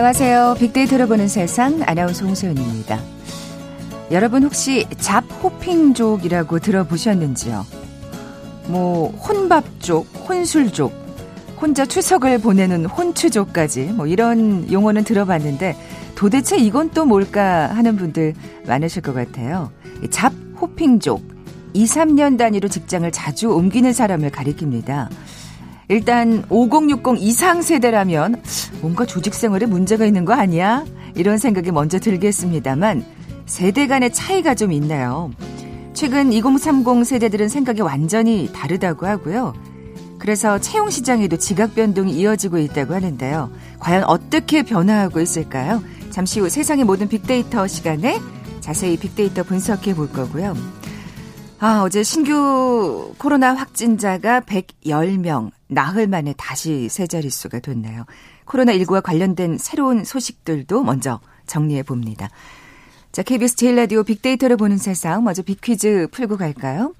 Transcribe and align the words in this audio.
안녕하세요. 0.00 0.56
빅데이터로 0.58 1.08
보는 1.08 1.28
세상 1.28 1.82
아나운서 1.84 2.24
홍소연입니다. 2.24 2.98
여러분 4.10 4.44
혹시 4.44 4.86
잡호핑족이라고 4.98 6.58
들어보셨는지요? 6.58 7.66
뭐 8.68 9.10
혼밥족, 9.10 10.06
혼술족, 10.26 10.90
혼자 11.60 11.84
추석을 11.84 12.38
보내는 12.38 12.86
혼추족까지 12.86 13.92
뭐 13.94 14.06
이런 14.06 14.72
용어는 14.72 15.04
들어봤는데 15.04 15.76
도대체 16.14 16.56
이건 16.56 16.88
또 16.92 17.04
뭘까 17.04 17.66
하는 17.66 17.96
분들 17.96 18.32
많으실 18.66 19.02
것 19.02 19.12
같아요. 19.12 19.70
잡호핑족, 20.10 21.22
2, 21.74 21.84
3년 21.84 22.38
단위로 22.38 22.68
직장을 22.68 23.12
자주 23.12 23.50
옮기는 23.50 23.92
사람을 23.92 24.30
가리킵니다. 24.30 25.10
일단 25.90 26.44
5060 26.50 27.16
이상 27.18 27.62
세대라면 27.62 28.40
뭔가 28.80 29.04
조직 29.04 29.34
생활에 29.34 29.66
문제가 29.66 30.04
있는 30.06 30.24
거 30.24 30.32
아니야? 30.34 30.84
이런 31.16 31.36
생각이 31.36 31.72
먼저 31.72 31.98
들겠습니다만 31.98 33.04
세대 33.46 33.88
간의 33.88 34.12
차이가 34.12 34.54
좀 34.54 34.70
있나요? 34.70 35.32
최근 35.92 36.32
2030 36.32 37.04
세대들은 37.04 37.48
생각이 37.48 37.82
완전히 37.82 38.48
다르다고 38.52 39.04
하고요. 39.04 39.52
그래서 40.20 40.60
채용 40.60 40.90
시장에도 40.90 41.36
지각 41.36 41.74
변동이 41.74 42.12
이어지고 42.12 42.58
있다고 42.58 42.94
하는데요. 42.94 43.50
과연 43.80 44.04
어떻게 44.04 44.62
변화하고 44.62 45.20
있을까요? 45.20 45.82
잠시 46.10 46.38
후 46.38 46.48
세상의 46.48 46.84
모든 46.84 47.08
빅데이터 47.08 47.66
시간에 47.66 48.20
자세히 48.60 48.96
빅데이터 48.96 49.42
분석해 49.42 49.96
볼 49.96 50.08
거고요. 50.12 50.54
아, 51.58 51.82
어제 51.82 52.04
신규 52.04 53.12
코로나 53.18 53.54
확진자가 53.54 54.42
110명, 54.42 55.50
나흘 55.70 56.06
만에 56.06 56.34
다시 56.36 56.88
세 56.88 57.06
자릿수가 57.06 57.60
됐네요. 57.60 58.04
코로나19와 58.46 59.02
관련된 59.02 59.56
새로운 59.58 60.04
소식들도 60.04 60.82
먼저 60.82 61.20
정리해 61.46 61.82
봅니다. 61.82 62.28
자, 63.12 63.22
KBS 63.22 63.56
제일 63.56 63.76
라디오 63.76 64.04
빅데이터를 64.04 64.56
보는 64.56 64.78
세상, 64.78 65.24
먼저 65.24 65.42
빅퀴즈 65.42 66.08
풀고 66.12 66.36
갈까요? 66.36 66.94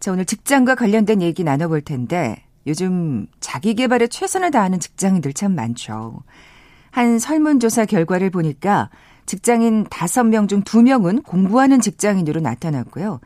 자, 0.00 0.12
오늘 0.12 0.24
직장과 0.24 0.74
관련된 0.74 1.22
얘기 1.22 1.44
나눠볼 1.44 1.82
텐데, 1.82 2.42
요즘 2.66 3.26
자기 3.40 3.74
개발에 3.74 4.06
최선을 4.06 4.50
다하는 4.50 4.80
직장인들 4.80 5.32
참 5.32 5.54
많죠. 5.54 6.22
한 6.90 7.18
설문조사 7.18 7.86
결과를 7.86 8.30
보니까 8.30 8.90
직장인 9.26 9.84
5명 9.84 10.48
중 10.48 10.62
2명은 10.62 11.24
공부하는 11.24 11.80
직장인으로 11.80 12.40
나타났고요. 12.40 13.20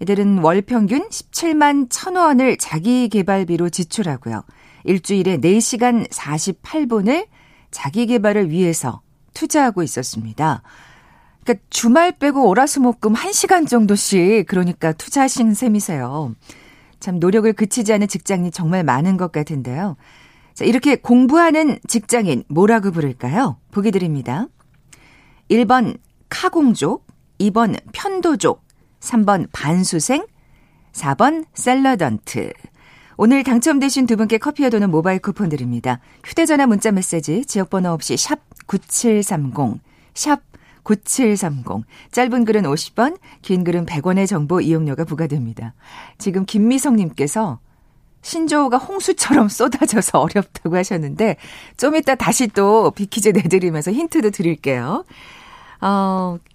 이들은 0.00 0.38
월 0.38 0.62
평균 0.62 1.08
17만 1.08 1.88
1천원을 1.88 2.56
자기 2.58 3.08
개발비로 3.08 3.68
지출하고요. 3.68 4.44
일주일에 4.84 5.38
4시간 5.38 6.08
48분을 6.08 7.26
자기 7.70 8.06
개발을 8.06 8.50
위해서 8.50 9.02
투자하고 9.34 9.82
있었습니다. 9.82 10.62
그러니까 11.44 11.64
주말 11.70 12.12
빼고 12.12 12.46
월화수목금 12.46 13.14
1시간 13.14 13.68
정도씩 13.68 14.46
그러니까 14.46 14.92
투자하신 14.92 15.54
셈이세요. 15.54 16.34
참 16.98 17.18
노력을 17.18 17.50
그치지 17.52 17.92
않은 17.94 18.08
직장인이 18.08 18.50
정말 18.50 18.84
많은 18.84 19.16
것 19.16 19.32
같은데요. 19.32 19.96
자, 20.54 20.64
이렇게 20.64 20.96
공부하는 20.96 21.78
직장인 21.88 22.44
뭐라고 22.48 22.90
부를까요? 22.90 23.58
보기 23.70 23.90
드립니다. 23.90 24.46
1번 25.50 25.98
카공족, 26.28 27.06
2번 27.38 27.78
편도족, 27.92 28.62
3번 29.00 29.48
반수생, 29.52 30.26
4번 30.92 31.44
샐러던트. 31.54 32.52
오늘 33.16 33.44
당첨되신 33.44 34.06
두 34.06 34.16
분께 34.16 34.38
커피와 34.38 34.70
도는 34.70 34.90
모바일 34.90 35.18
쿠폰 35.18 35.48
드립니다. 35.48 36.00
휴대전화 36.24 36.66
문자 36.66 36.90
메시지 36.90 37.44
지역번호 37.44 37.90
없이 37.90 38.16
샵 38.16 38.40
9730, 38.66 39.80
샵 40.14 40.40
9730. 40.84 41.84
짧은 42.12 42.44
글은 42.44 42.62
50원, 42.62 43.18
긴 43.42 43.64
글은 43.64 43.86
100원의 43.86 44.26
정보 44.26 44.60
이용료가 44.60 45.04
부과됩니다. 45.04 45.74
지금 46.16 46.46
김미성님께서 46.46 47.58
신조어가 48.22 48.78
홍수처럼 48.78 49.48
쏟아져서 49.48 50.20
어렵다고 50.20 50.76
하셨는데, 50.76 51.36
좀 51.76 51.96
이따 51.96 52.14
다시 52.14 52.48
또 52.48 52.90
빅퀴즈 52.90 53.30
내드리면서 53.30 53.92
힌트도 53.92 54.30
드릴게요. 54.30 55.04
어, 55.80 56.38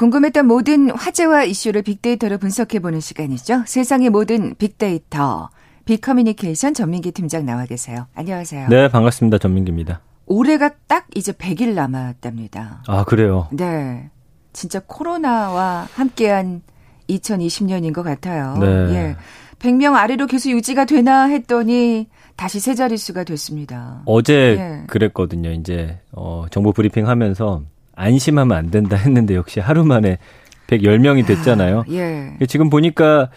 궁금했던 0.00 0.46
모든 0.46 0.90
화제와 0.90 1.44
이슈를 1.44 1.82
빅데이터로 1.82 2.38
분석해보는 2.38 3.00
시간이죠. 3.00 3.64
세상의 3.66 4.08
모든 4.08 4.54
빅데이터. 4.54 5.50
빅커뮤니케이션 5.84 6.72
전민기 6.72 7.12
팀장 7.12 7.44
나와 7.44 7.66
계세요. 7.66 8.06
안녕하세요. 8.14 8.68
네, 8.68 8.88
반갑습니다. 8.88 9.36
전민기입니다. 9.36 10.00
올해가 10.24 10.70
딱 10.86 11.06
이제 11.14 11.32
100일 11.32 11.74
남았답니다. 11.74 12.84
아, 12.86 13.04
그래요? 13.04 13.48
네. 13.52 14.08
진짜 14.54 14.80
코로나와 14.86 15.86
함께한 15.92 16.62
2020년인 17.10 17.92
것 17.92 18.02
같아요. 18.02 18.56
네. 18.56 18.66
예. 18.94 19.16
100명 19.58 19.96
아래로 19.96 20.28
계속 20.28 20.48
유지가 20.48 20.86
되나 20.86 21.24
했더니 21.24 22.08
다시 22.36 22.58
세 22.58 22.74
자릿수가 22.74 23.24
됐습니다. 23.24 24.00
어제 24.06 24.56
예. 24.58 24.86
그랬거든요. 24.86 25.50
이제 25.50 26.00
어 26.12 26.46
정보 26.50 26.72
브리핑 26.72 27.06
하면서 27.06 27.64
안심하면 27.94 28.56
안 28.56 28.70
된다 28.70 28.96
했는데 28.96 29.34
역시 29.34 29.60
하루 29.60 29.84
만에 29.84 30.18
110명이 30.66 31.26
됐잖아요. 31.26 31.80
아, 31.80 31.84
예. 31.90 32.36
지금 32.46 32.70
보니까 32.70 33.30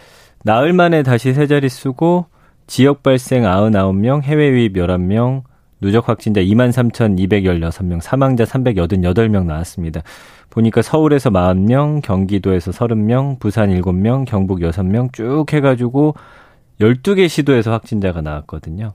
나흘 0.44 0.72
만에 0.72 1.02
다시 1.02 1.32
세 1.32 1.46
자릿수고 1.46 2.26
지역 2.66 3.02
발생 3.02 3.42
99명, 3.42 4.22
해외 4.22 4.48
유입 4.50 4.74
11명, 4.74 5.42
누적 5.80 6.08
확진자 6.08 6.40
23,216명, 6.40 8.00
사망자 8.00 8.44
388명 8.44 9.44
나왔습니다. 9.44 10.02
보니까 10.48 10.82
서울에서 10.82 11.30
40명, 11.30 12.00
경기도에서 12.02 12.70
30명, 12.70 13.38
부산 13.38 13.70
7명, 13.70 14.24
경북 14.24 14.60
6명 14.60 15.12
쭉 15.12 15.44
해가지고 15.52 16.14
12개 16.80 17.28
시도에서 17.28 17.72
확진자가 17.72 18.20
나왔거든요. 18.20 18.94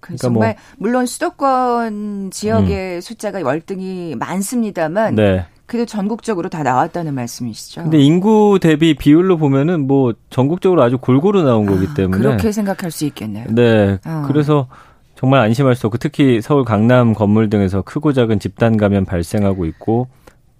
그러니까 0.00 0.22
정말 0.22 0.56
뭐, 0.78 0.88
물론 0.88 1.06
수도권 1.06 2.30
지역의 2.30 2.96
음. 2.96 3.00
숫자가 3.00 3.40
월등히 3.42 4.16
많습니다만 4.18 5.14
네. 5.14 5.46
그래도 5.66 5.86
전국적으로 5.86 6.48
다 6.48 6.64
나왔다는 6.64 7.14
말씀이시죠. 7.14 7.82
근데 7.82 8.00
인구 8.00 8.58
대비 8.60 8.94
비율로 8.94 9.36
보면은 9.36 9.86
뭐 9.86 10.14
전국적으로 10.28 10.82
아주 10.82 10.98
골고루 10.98 11.42
나온 11.42 11.64
거기 11.64 11.86
아, 11.86 11.94
때문에 11.94 12.20
그렇게 12.20 12.50
생각할 12.50 12.90
수 12.90 13.04
있겠네요. 13.04 13.46
네. 13.50 13.98
어. 14.04 14.24
그래서 14.26 14.66
정말 15.14 15.40
안심할 15.40 15.76
수 15.76 15.86
없고 15.86 15.98
특히 15.98 16.40
서울 16.40 16.64
강남 16.64 17.12
건물 17.12 17.50
등에서 17.50 17.82
크고 17.82 18.12
작은 18.12 18.40
집단 18.40 18.76
감염 18.76 19.04
발생하고 19.04 19.64
있고 19.66 20.08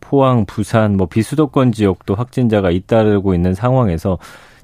포항, 0.00 0.44
부산, 0.44 0.96
뭐 0.96 1.06
비수도권 1.06 1.72
지역도 1.72 2.14
확진자가 2.14 2.70
잇따르고 2.70 3.34
있는 3.34 3.54
상황에서 3.54 4.18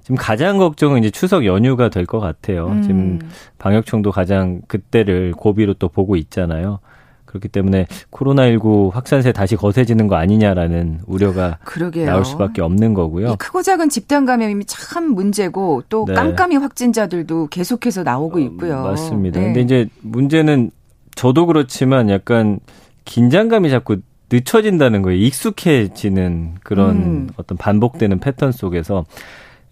지금 0.06 0.14
가장 0.16 0.56
걱정은 0.58 1.00
이제 1.00 1.10
추석 1.10 1.44
연휴가 1.44 1.88
될 1.88 2.06
것 2.06 2.20
같아요. 2.20 2.68
음. 2.68 2.82
지금 2.82 3.18
방역청도 3.58 4.12
가장 4.12 4.60
그때를 4.68 5.32
고비로 5.32 5.74
또 5.74 5.88
보고 5.88 6.14
있잖아요. 6.14 6.78
그렇기 7.24 7.48
때문에 7.48 7.88
코로나19 8.12 8.92
확산세 8.92 9.32
다시 9.32 9.56
거세지는 9.56 10.06
거 10.06 10.14
아니냐라는 10.14 11.00
우려가 11.08 11.58
그러게요. 11.64 12.06
나올 12.06 12.24
수밖에 12.24 12.62
없는 12.62 12.94
거고요. 12.94 13.34
크고 13.40 13.62
작은 13.62 13.88
집단 13.88 14.24
감염이 14.26 14.64
참 14.66 15.10
문제고 15.12 15.82
또 15.88 16.04
네. 16.06 16.14
깜깜이 16.14 16.54
확진자들도 16.54 17.48
계속해서 17.48 18.04
나오고 18.04 18.38
있고요. 18.38 18.76
어, 18.78 18.82
맞습니다. 18.90 19.40
네. 19.40 19.46
근데 19.46 19.60
이제 19.62 19.88
문제는 20.02 20.70
저도 21.16 21.46
그렇지만 21.46 22.10
약간 22.10 22.60
긴장감이 23.06 23.70
자꾸 23.70 23.96
늦춰진다는 24.30 25.02
거예요. 25.02 25.18
익숙해지는 25.18 26.54
그런 26.62 26.90
음. 26.96 27.28
어떤 27.36 27.58
반복되는 27.58 28.20
패턴 28.20 28.52
속에서 28.52 29.04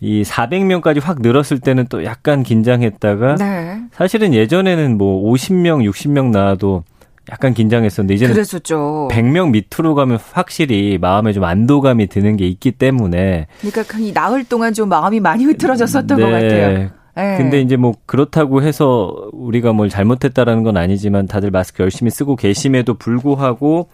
이 0.05 0.23
400명까지 0.23 1.01
확 1.03 1.23
늘었을 1.23 1.61
때는 1.61 1.87
또 1.89 2.05
약간 2.05 2.43
긴장했다가 2.43 3.37
네. 3.37 3.81
사실은 3.91 4.35
예전에는 4.35 4.99
뭐 4.99 5.33
50명, 5.33 5.89
60명 5.91 6.31
나와도 6.31 6.85
약간 7.33 7.55
긴장했었는데 7.55 8.15
이제는 8.15 8.35
그랬었죠. 8.35 9.09
100명 9.11 9.51
밑으로 9.51 9.95
가면 9.95 10.19
확실히 10.33 10.99
마음에 11.01 11.33
좀 11.33 11.45
안도감이 11.45 12.09
드는 12.09 12.37
게 12.37 12.47
있기 12.47 12.73
때문에 12.73 13.47
그러니까 13.61 13.99
이 13.99 14.12
나흘 14.12 14.45
동안 14.45 14.75
좀 14.75 14.91
마음이 14.91 15.21
많이 15.21 15.45
흐트러졌었던 15.45 16.19
네. 16.19 16.23
것 16.23 16.31
같아요. 16.31 16.91
네. 17.17 17.37
근데 17.39 17.62
이제 17.62 17.77
뭐 17.77 17.95
그렇다고 18.05 18.62
해서 18.62 19.31
우리가 19.33 19.73
뭘 19.73 19.89
잘못했다라는 19.89 20.65
건 20.65 20.77
아니지만 20.77 21.27
다들 21.27 21.50
마스크 21.50 21.83
열심히 21.83 22.11
쓰고 22.11 22.37
계심에도 22.37 22.95
불구하고 22.95 23.89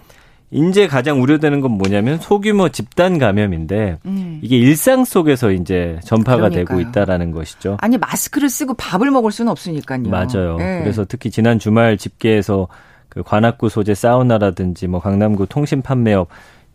이제 0.53 0.89
가장 0.89 1.23
우려되는 1.23 1.61
건 1.61 1.73
뭐냐면 1.73 2.19
소규모 2.19 2.69
집단 2.69 3.19
감염인데 3.19 3.99
음. 4.05 4.41
이게 4.43 4.59
일상 4.59 5.05
속에서 5.05 5.53
이제 5.53 5.99
전파가 6.05 6.49
그러니까요. 6.49 6.79
되고 6.79 6.81
있다라는 6.81 7.31
것이죠. 7.31 7.77
아니 7.81 7.99
마스크를 7.99 8.51
쓰고 8.51 8.75
밥을 8.75 9.11
먹을 9.11 9.31
수는 9.31 9.51
없으니까요. 9.53 10.03
맞아요. 10.09 10.57
네. 10.59 10.81
그래서 10.81 11.05
특히 11.09 11.31
지난 11.31 11.59
주말 11.59 11.97
집계에서 11.97 12.67
그 13.09 13.23
관악구 13.23 13.69
소재 13.69 13.95
사우나라든지 13.95 14.89
뭐 14.89 15.01
강남구 15.01 15.47
통신 15.47 15.83
판매업 15.83 16.29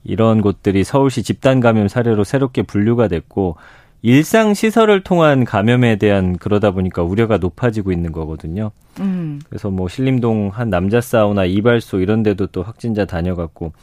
이런 0.04 0.42
곳들이 0.42 0.84
서울시 0.84 1.24
집단 1.24 1.60
감염 1.60 1.88
사례로 1.88 2.24
새롭게 2.24 2.62
분류가 2.62 3.08
됐고 3.10 3.58
일상 4.06 4.54
시설을 4.54 5.02
통한 5.02 5.46
감염에 5.46 5.96
대한 5.96 6.38
그러다 6.38 6.72
보니까 6.72 7.02
우려가 7.02 7.38
높아지고 7.38 7.92
있는 7.92 8.12
거거든요. 8.12 8.72
음. 9.00 9.42
그래서 9.50 9.70
뭐 9.72 9.88
신림동 9.88 10.52
한 10.54 10.70
남자 10.70 11.02
사우나 11.02 11.46
이발소 11.46 12.00
이런 12.00 12.22
데도 12.22 12.48
또 12.48 12.62
확진자 12.62 13.06
다녀갔고 13.06 13.74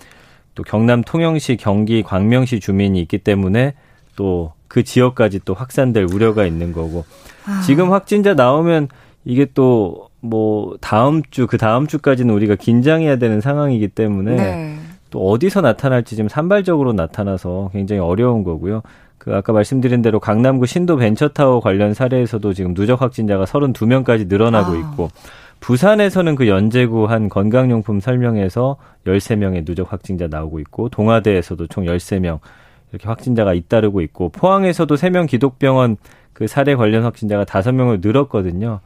또 0.54 0.62
경남 0.62 1.02
통영시 1.02 1.56
경기 1.56 2.02
광명시 2.02 2.60
주민이 2.60 3.00
있기 3.00 3.19
때문에 3.19 3.74
또 4.16 4.52
그 4.72 4.84
지역까지 4.84 5.40
또 5.44 5.52
확산될 5.52 6.06
우려가 6.10 6.46
있는 6.46 6.72
거고 6.72 7.04
아. 7.44 7.60
지금 7.60 7.92
확진자 7.92 8.32
나오면 8.32 8.88
이게 9.26 9.44
또 9.52 10.12
뭐 10.22 10.76
다음 10.80 11.20
주 11.30 11.46
그 11.48 11.58
다음 11.58 11.86
주까지는 11.88 12.32
우리가 12.32 12.54
긴장해야 12.54 13.16
되는 13.16 13.40
상황이기 13.40 13.88
때문에 13.88 14.36
네. 14.36 14.78
또 15.10 15.28
어디서 15.28 15.60
나타날지 15.60 16.14
지금 16.14 16.28
산발적으로 16.28 16.92
나타나서 16.92 17.70
굉장히 17.72 18.00
어려운 18.00 18.44
거고요. 18.44 18.82
그 19.22 19.32
아까 19.36 19.52
말씀드린 19.52 20.02
대로 20.02 20.19
강남구 20.19 20.66
신도 20.66 20.96
벤처타워 20.96 21.60
관련 21.60 21.94
사례에서도 21.94 22.54
지금 22.54 22.74
누적 22.74 23.00
확진자가 23.00 23.44
32명까지 23.44 24.26
늘어나고 24.26 24.72
아. 24.72 24.76
있고 24.76 25.10
부산에서는 25.60 26.34
그 26.34 26.48
연제구 26.48 27.04
한 27.04 27.28
건강용품 27.28 28.00
설명에서 28.00 28.78
13명의 29.06 29.64
누적 29.64 29.92
확진자 29.92 30.26
나오고 30.26 30.58
있고 30.58 30.88
동아대에서도 30.88 31.69
총 31.69 31.84
13명 31.84 32.40
이렇게 32.90 33.06
확진자가 33.06 33.54
잇따르고 33.54 34.00
있고 34.00 34.30
포항에서도 34.30 34.92
3명 34.92 35.28
기독병원 35.28 35.98
그 36.32 36.48
사례 36.48 36.74
관련 36.74 37.04
확진자가 37.04 37.44
5명을 37.44 38.04
늘었거든요. 38.04 38.80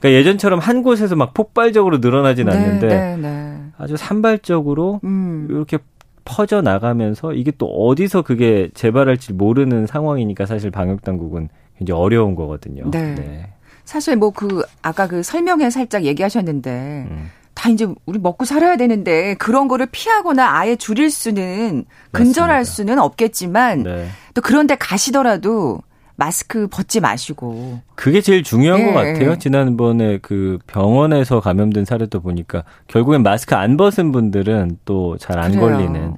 그러니까 0.00 0.18
예전처럼 0.18 0.58
한 0.58 0.82
곳에서 0.82 1.14
막 1.14 1.32
폭발적으로 1.32 1.98
늘어나진 1.98 2.46
네, 2.46 2.52
않는데 2.56 2.88
네, 2.88 3.16
네. 3.18 3.58
아주 3.78 3.96
산발적으로 3.96 5.00
음. 5.04 5.46
이렇게 5.48 5.78
퍼져 6.26 6.60
나가면서 6.60 7.32
이게 7.32 7.50
또 7.56 7.66
어디서 7.66 8.20
그게 8.22 8.68
재발할지 8.74 9.32
모르는 9.32 9.86
상황이니까 9.86 10.44
사실 10.44 10.70
방역 10.70 11.02
당국은 11.02 11.48
굉장히 11.78 11.98
어려운 12.00 12.34
거거든요. 12.34 12.90
네. 12.90 13.14
네. 13.14 13.52
사실 13.86 14.16
뭐 14.16 14.30
그 14.30 14.62
아까 14.82 15.06
그 15.06 15.22
설명에 15.22 15.70
살짝 15.70 16.04
얘기하셨는데 16.04 17.06
음. 17.10 17.30
다 17.54 17.70
이제 17.70 17.86
우리 18.04 18.18
먹고 18.18 18.44
살아야 18.44 18.76
되는데 18.76 19.34
그런 19.34 19.68
거를 19.68 19.86
피하거나 19.90 20.46
아예 20.58 20.76
줄일 20.76 21.10
수는 21.10 21.84
근절할 22.12 22.58
맞습니다. 22.58 22.74
수는 22.74 22.98
없겠지만 22.98 23.82
네. 23.84 24.08
또 24.34 24.42
그런데 24.42 24.74
가시더라도 24.74 25.80
마스크 26.16 26.66
벗지 26.68 27.00
마시고. 27.00 27.80
그게 27.94 28.20
제일 28.20 28.42
중요한 28.42 28.80
네. 28.80 28.86
것 28.86 28.92
같아요. 28.94 29.38
지난번에 29.38 30.18
그 30.22 30.58
병원에서 30.66 31.40
감염된 31.40 31.84
사례도 31.84 32.20
보니까 32.20 32.64
결국엔 32.88 33.22
마스크 33.22 33.54
안 33.54 33.76
벗은 33.76 34.12
분들은 34.12 34.78
또 34.84 35.16
잘 35.18 35.38
안 35.38 35.58
걸리는. 35.58 36.14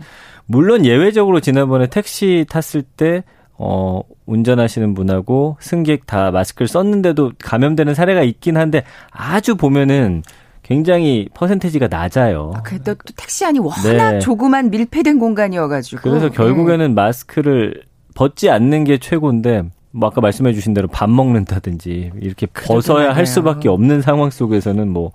물론 0.47 0.85
예외적으로 0.87 1.41
지난번에 1.41 1.89
택시 1.89 2.47
탔을 2.49 2.83
때 2.83 3.23
어, 3.59 4.00
운전하시는 4.27 4.95
분하고 4.95 5.56
승객 5.61 6.06
다 6.06 6.31
마스크를 6.31 6.69
썼는데도 6.69 7.33
감염되는 7.43 7.93
사례가 7.94 8.23
있긴 8.23 8.56
한데 8.56 8.85
아주 9.11 9.56
보면은 9.56 10.23
굉장히 10.62 11.29
퍼센테지가 11.35 11.89
낮아요. 11.89 12.53
아, 12.55 12.62
그래도 12.62 12.94
또 12.94 13.12
택시 13.17 13.44
안이 13.44 13.59
워낙 13.59 14.12
네. 14.12 14.19
조그만 14.21 14.71
밀폐된 14.71 15.19
공간이어가지고. 15.19 16.03
그래서 16.03 16.29
결국에는 16.31 16.89
네. 16.89 16.94
마스크를 16.94 17.83
벗지 18.15 18.49
않는 18.51 18.85
게 18.85 18.99
최고인데 18.99 19.65
뭐 19.90 20.08
아까 20.08 20.20
말씀해 20.20 20.52
주신 20.52 20.75
대로 20.75 20.88
밥 20.88 21.08
먹는다든지 21.11 22.12
이렇게 22.20 22.46
벗어야 22.46 23.14
할 23.14 23.26
수밖에 23.26 23.69
없는 23.69 24.02
상황 24.02 24.31
속에서는 24.31 24.88
뭐 24.88 25.12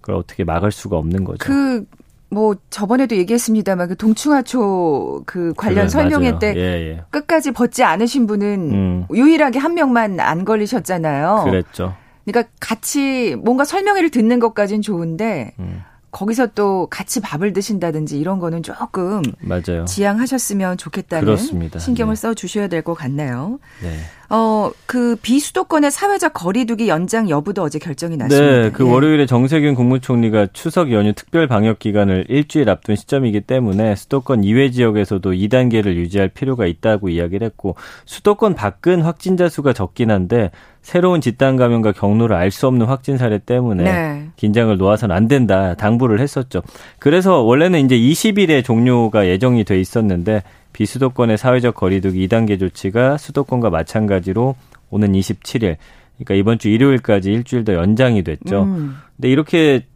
그걸 0.00 0.16
어떻게 0.16 0.44
막을 0.44 0.70
수가 0.72 0.96
없는 0.96 1.24
거죠. 1.24 1.38
그 1.38 1.84
뭐 2.30 2.54
저번에도 2.70 3.16
얘기했습니다만 3.16 3.88
그 3.88 3.96
동충하초 3.96 5.24
그 5.26 5.52
관련 5.56 5.82
그래, 5.82 5.88
설명회 5.88 6.38
때 6.38 6.54
예, 6.56 6.60
예. 6.60 7.04
끝까지 7.10 7.50
벗지 7.50 7.82
않으신 7.82 8.26
분은 8.26 8.70
음. 8.72 9.06
유일하게 9.12 9.58
한 9.58 9.74
명만 9.74 10.20
안 10.20 10.44
걸리셨잖아요. 10.44 11.42
그랬죠. 11.44 11.94
그러니까 12.24 12.52
같이 12.60 13.34
뭔가 13.42 13.64
설명회를 13.64 14.10
듣는 14.10 14.38
것까진 14.38 14.80
좋은데 14.80 15.54
음. 15.58 15.82
거기서 16.10 16.48
또 16.54 16.88
같이 16.90 17.20
밥을 17.20 17.52
드신다든지 17.52 18.18
이런 18.18 18.38
거는 18.40 18.62
조금 18.62 19.22
맞아요. 19.40 19.84
지양하셨으면 19.86 20.76
좋겠다는 20.76 21.24
그렇습니다. 21.24 21.78
신경을 21.78 22.16
네. 22.16 22.20
써 22.20 22.34
주셔야 22.34 22.66
될 22.68 22.82
것 22.82 22.94
같네요. 22.94 23.58
네. 23.82 23.96
어, 24.32 24.70
그 24.86 25.16
비수도권의 25.20 25.90
사회적 25.90 26.32
거리두기 26.32 26.88
연장 26.88 27.28
여부도 27.28 27.62
어제 27.62 27.80
결정이 27.80 28.16
났습니다. 28.16 28.62
네, 28.62 28.70
그 28.70 28.86
예. 28.86 28.90
월요일에 28.90 29.26
정세균 29.26 29.74
국무총리가 29.74 30.46
추석 30.52 30.92
연휴 30.92 31.12
특별 31.12 31.48
방역 31.48 31.80
기간을 31.80 32.26
일주일 32.28 32.70
앞둔 32.70 32.94
시점이기 32.94 33.40
때문에 33.40 33.96
수도권 33.96 34.44
이외 34.44 34.70
지역에서도 34.70 35.32
2단계를 35.32 35.96
유지할 35.96 36.28
필요가 36.28 36.66
있다고 36.66 37.08
이야기를 37.08 37.44
했고 37.44 37.74
수도권 38.04 38.54
밖은 38.54 39.02
확진자 39.02 39.48
수가 39.48 39.72
적긴 39.72 40.12
한데 40.12 40.52
새로운 40.80 41.20
집단 41.20 41.56
감염과 41.56 41.92
경로를 41.92 42.36
알 42.36 42.50
수 42.50 42.66
없는 42.66 42.86
확진 42.86 43.16
사례 43.18 43.38
때문에 43.38 43.84
네. 43.84 44.28
긴장을 44.36 44.76
놓아서는 44.76 45.14
안 45.14 45.28
된다 45.28 45.74
당부를 45.74 46.20
했었죠. 46.20 46.62
그래서 46.98 47.42
원래는 47.42 47.84
이제 47.84 47.96
20일에 47.96 48.64
종료가 48.64 49.26
예정이 49.28 49.64
돼 49.64 49.80
있었는데 49.80 50.42
비수도권의 50.72 51.38
사회적 51.38 51.74
거리두기 51.74 52.26
2단계 52.26 52.58
조치가 52.58 53.16
수도권과 53.16 53.70
마찬가지로 53.70 54.54
오는 54.90 55.12
27일, 55.12 55.76
그러니까 56.16 56.34
이번 56.34 56.58
주 56.58 56.68
일요일까지 56.68 57.32
일주일 57.32 57.64
더 57.64 57.74
연장이 57.74 58.22
됐죠. 58.22 58.64
음. 58.64 58.96
근데 59.16 59.30
이렇게 59.30 59.86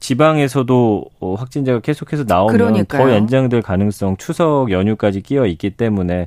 지방에서도 0.00 1.04
어, 1.20 1.34
확진자가 1.34 1.80
계속해서 1.80 2.24
나오면 2.26 2.56
그러니까요. 2.56 3.02
더 3.02 3.14
연장될 3.14 3.62
가능성 3.62 4.16
추석 4.16 4.70
연휴까지 4.70 5.20
끼어 5.20 5.46
있기 5.46 5.70
때문에 5.70 6.26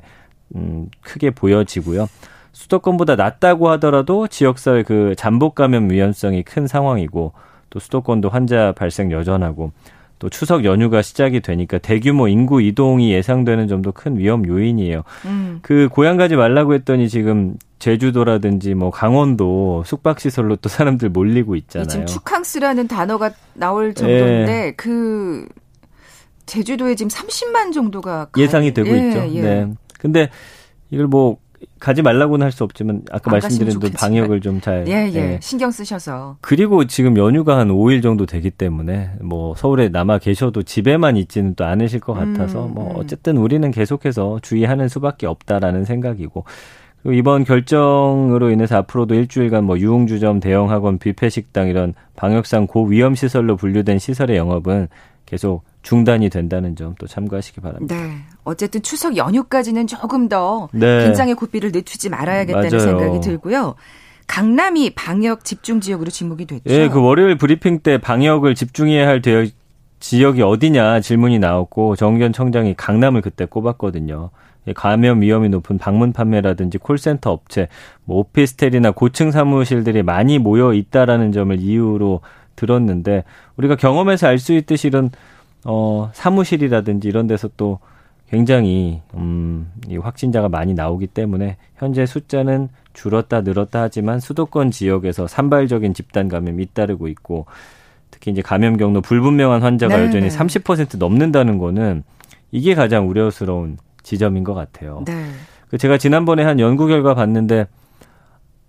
음, 0.54 0.88
크게 1.00 1.30
보여지고요. 1.30 2.06
수도권보다 2.52 3.16
낮다고 3.16 3.68
하더라도 3.70 4.28
지역사회 4.28 4.84
그 4.84 5.14
잠복 5.16 5.56
감염 5.56 5.90
위험성이 5.90 6.44
큰 6.44 6.68
상황이고 6.68 7.32
또 7.70 7.80
수도권도 7.80 8.28
환자 8.28 8.72
발생 8.76 9.10
여전하고 9.10 9.72
또 10.18 10.28
추석 10.30 10.64
연휴가 10.64 11.02
시작이 11.02 11.40
되니까 11.40 11.78
대규모 11.78 12.28
인구 12.28 12.62
이동이 12.62 13.12
예상되는 13.12 13.68
점도 13.68 13.92
큰 13.92 14.18
위험 14.18 14.46
요인이에요. 14.46 15.02
음. 15.26 15.58
그 15.62 15.88
고향 15.90 16.16
가지 16.16 16.36
말라고 16.36 16.74
했더니 16.74 17.08
지금 17.08 17.56
제주도라든지 17.78 18.74
뭐 18.74 18.90
강원도 18.90 19.82
숙박 19.84 20.20
시설로 20.20 20.56
또 20.56 20.68
사람들 20.68 21.10
몰리고 21.10 21.56
있잖아요. 21.56 21.88
지금 21.88 22.06
축항스라는 22.06 22.88
단어가 22.88 23.30
나올 23.52 23.92
정도인데 23.94 24.46
네. 24.46 24.72
그 24.76 25.46
제주도에 26.46 26.94
지금 26.94 27.10
30만 27.10 27.72
정도가 27.72 28.28
예상이 28.38 28.72
되고 28.72 28.88
예, 28.88 29.08
있죠. 29.08 29.34
예. 29.34 29.42
네. 29.42 29.72
근데 29.98 30.30
이걸 30.90 31.06
뭐 31.06 31.38
가지 31.78 32.02
말라고는 32.02 32.44
할 32.44 32.52
수 32.52 32.64
없지만 32.64 33.02
아까 33.10 33.30
말씀드린 33.30 33.78
대로 33.78 33.92
방역을 33.94 34.40
좀 34.40 34.60
잘 34.60 34.84
예, 34.86 35.10
예. 35.12 35.14
예. 35.14 35.38
신경 35.42 35.70
쓰셔서 35.70 36.36
그리고 36.40 36.84
지금 36.86 37.16
연휴가 37.16 37.58
한 37.58 37.68
5일 37.68 38.02
정도 38.02 38.26
되기 38.26 38.50
때문에 38.50 39.10
뭐 39.20 39.54
서울에 39.56 39.88
남아 39.88 40.18
계셔도 40.18 40.62
집에만 40.62 41.16
있지는 41.16 41.54
또 41.54 41.64
않으실 41.64 42.00
것 42.00 42.14
같아서 42.14 42.66
음, 42.66 42.74
뭐 42.74 42.90
음. 42.92 42.96
어쨌든 42.96 43.36
우리는 43.36 43.68
계속해서 43.70 44.38
주의하는 44.42 44.88
수밖에 44.88 45.26
없다라는 45.26 45.84
생각이고 45.84 46.44
이번 47.06 47.44
결정으로 47.44 48.50
인해서 48.50 48.78
앞으로도 48.78 49.14
일주일간 49.14 49.64
뭐 49.64 49.78
유흥주점, 49.78 50.40
대형학원, 50.40 50.98
뷔페 50.98 51.28
식당 51.28 51.68
이런 51.68 51.92
방역상 52.16 52.66
고위험 52.66 53.14
시설로 53.14 53.56
분류된 53.56 53.98
시설의 53.98 54.36
영업은 54.38 54.88
계속 55.26 55.64
중단이 55.84 56.28
된다는 56.30 56.74
점 56.74 56.94
또 56.98 57.06
참고하시기 57.06 57.60
바랍니다. 57.60 57.94
네. 57.94 58.16
어쨌든 58.42 58.82
추석 58.82 59.16
연휴까지는 59.16 59.86
조금 59.86 60.28
더 60.28 60.68
네. 60.72 61.04
긴장의 61.04 61.34
고삐를 61.36 61.70
늦추지 61.72 62.08
말아야겠다는 62.08 62.68
맞아요. 62.70 62.80
생각이 62.80 63.20
들고요. 63.20 63.74
강남이 64.26 64.90
방역 64.94 65.44
집중 65.44 65.80
지역으로 65.80 66.10
지목이 66.10 66.46
됐죠. 66.46 66.62
예, 66.66 66.88
그 66.88 67.00
월요일 67.00 67.36
브리핑 67.36 67.80
때 67.80 67.98
방역을 67.98 68.54
집중해야 68.54 69.06
할 69.06 69.20
대역, 69.22 69.48
지역이 70.00 70.40
어디냐 70.42 71.00
질문이 71.00 71.38
나왔고 71.38 71.96
정견 71.96 72.32
청장이 72.32 72.74
강남을 72.74 73.20
그때 73.20 73.44
꼽았거든요. 73.44 74.30
예, 74.66 74.72
감염 74.72 75.20
위험이 75.20 75.50
높은 75.50 75.76
방문 75.76 76.12
판매라든지 76.14 76.78
콜센터 76.78 77.30
업체, 77.32 77.68
뭐 78.04 78.18
오피스텔이나 78.20 78.92
고층 78.92 79.30
사무실들이 79.30 80.02
많이 80.02 80.38
모여 80.38 80.72
있다라는 80.72 81.32
점을 81.32 81.54
이유로 81.58 82.20
들었는데 82.56 83.24
우리가 83.56 83.76
경험에서 83.76 84.26
알 84.28 84.38
수 84.38 84.52
있듯이 84.54 84.86
이런 84.86 85.10
어, 85.64 86.10
사무실이라든지 86.12 87.08
이런 87.08 87.26
데서 87.26 87.48
또 87.56 87.78
굉장히, 88.28 89.00
음, 89.14 89.70
이 89.88 89.96
확진자가 89.96 90.48
많이 90.48 90.74
나오기 90.74 91.08
때문에 91.08 91.56
현재 91.76 92.06
숫자는 92.06 92.68
줄었다 92.92 93.42
늘었다 93.42 93.82
하지만 93.82 94.20
수도권 94.20 94.70
지역에서 94.70 95.26
산발적인 95.26 95.94
집단 95.94 96.28
감염이 96.28 96.62
잇따르고 96.62 97.08
있고 97.08 97.46
특히 98.10 98.30
이제 98.30 98.40
감염 98.40 98.76
경로 98.76 99.00
불분명한 99.00 99.62
환자가 99.62 99.96
네. 99.96 100.04
여전히 100.04 100.28
30% 100.28 100.98
넘는다는 100.98 101.58
거는 101.58 102.04
이게 102.52 102.74
가장 102.74 103.08
우려스러운 103.08 103.76
지점인 104.02 104.44
것 104.44 104.54
같아요. 104.54 105.02
네. 105.06 105.26
그 105.68 105.76
제가 105.76 105.98
지난번에 105.98 106.44
한 106.44 106.60
연구 106.60 106.86
결과 106.86 107.14
봤는데 107.14 107.66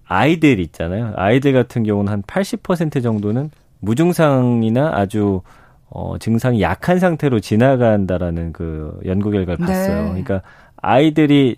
아이들 0.08 0.60
있잖아요. 0.60 1.14
아이들 1.16 1.54
같은 1.54 1.84
경우는 1.84 2.12
한 2.12 2.22
80% 2.24 3.04
정도는 3.04 3.52
무증상이나 3.80 4.92
아주 4.96 5.42
어, 5.90 6.18
증상이 6.18 6.62
약한 6.62 7.00
상태로 7.00 7.40
지나간다라는 7.40 8.54
그 8.54 9.00
연구 9.06 9.32
결과를 9.32 9.66
네. 9.66 9.66
봤어요. 9.66 10.02
네. 10.04 10.10
그러니까 10.10 10.42
아이들이 10.78 11.58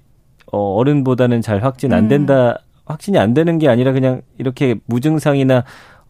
어, 0.51 0.75
어른보다는 0.75 1.41
잘 1.41 1.63
확진 1.63 1.93
안 1.93 2.05
음. 2.05 2.09
된다, 2.09 2.49
음. 2.49 2.55
확진이 2.85 3.17
안 3.17 3.33
되는 3.33 3.57
게 3.57 3.67
아니라 3.67 3.91
그냥 3.91 4.21
이렇게 4.37 4.75
무증상이나 4.85 5.63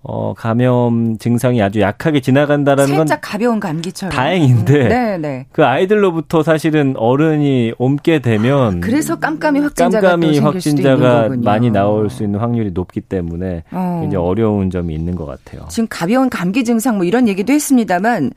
어, 0.04 0.34
감염 0.36 1.18
증상이 1.18 1.62
아주 1.62 1.82
약하게 1.82 2.22
지나간다라는 2.22 2.88
살짝 2.88 2.98
건 2.98 3.08
살짝 3.08 3.22
가벼운 3.22 3.60
감기처럼 3.60 4.16
다행인데 4.16 4.84
음, 4.84 4.90
네, 4.90 5.18
네. 5.18 5.46
그 5.52 5.66
아이들로부터 5.66 6.44
사실은 6.44 6.96
어른이 6.98 7.74
옮게 7.78 8.20
되면 8.20 8.80
그래서 8.80 9.20
깜깜이 9.20 9.60
확진자가 9.60 10.12
깜깜이 10.12 10.40
확진자가 10.40 11.30
많이 11.38 11.72
나올 11.72 12.10
수 12.10 12.24
있는 12.24 12.40
확률이 12.40 12.72
높기 12.72 13.02
때문에 13.02 13.64
어. 13.72 14.00
굉장히 14.02 14.24
어려운 14.24 14.70
점이 14.70 14.94
있는 14.94 15.16
것 15.16 15.26
같아요. 15.26 15.68
지금 15.70 15.88
가벼운 15.90 16.30
감기 16.30 16.64
증상 16.64 16.98
뭐 16.98 17.06
이런 17.06 17.28
얘기도 17.28 17.52
했습니다만 17.52 18.32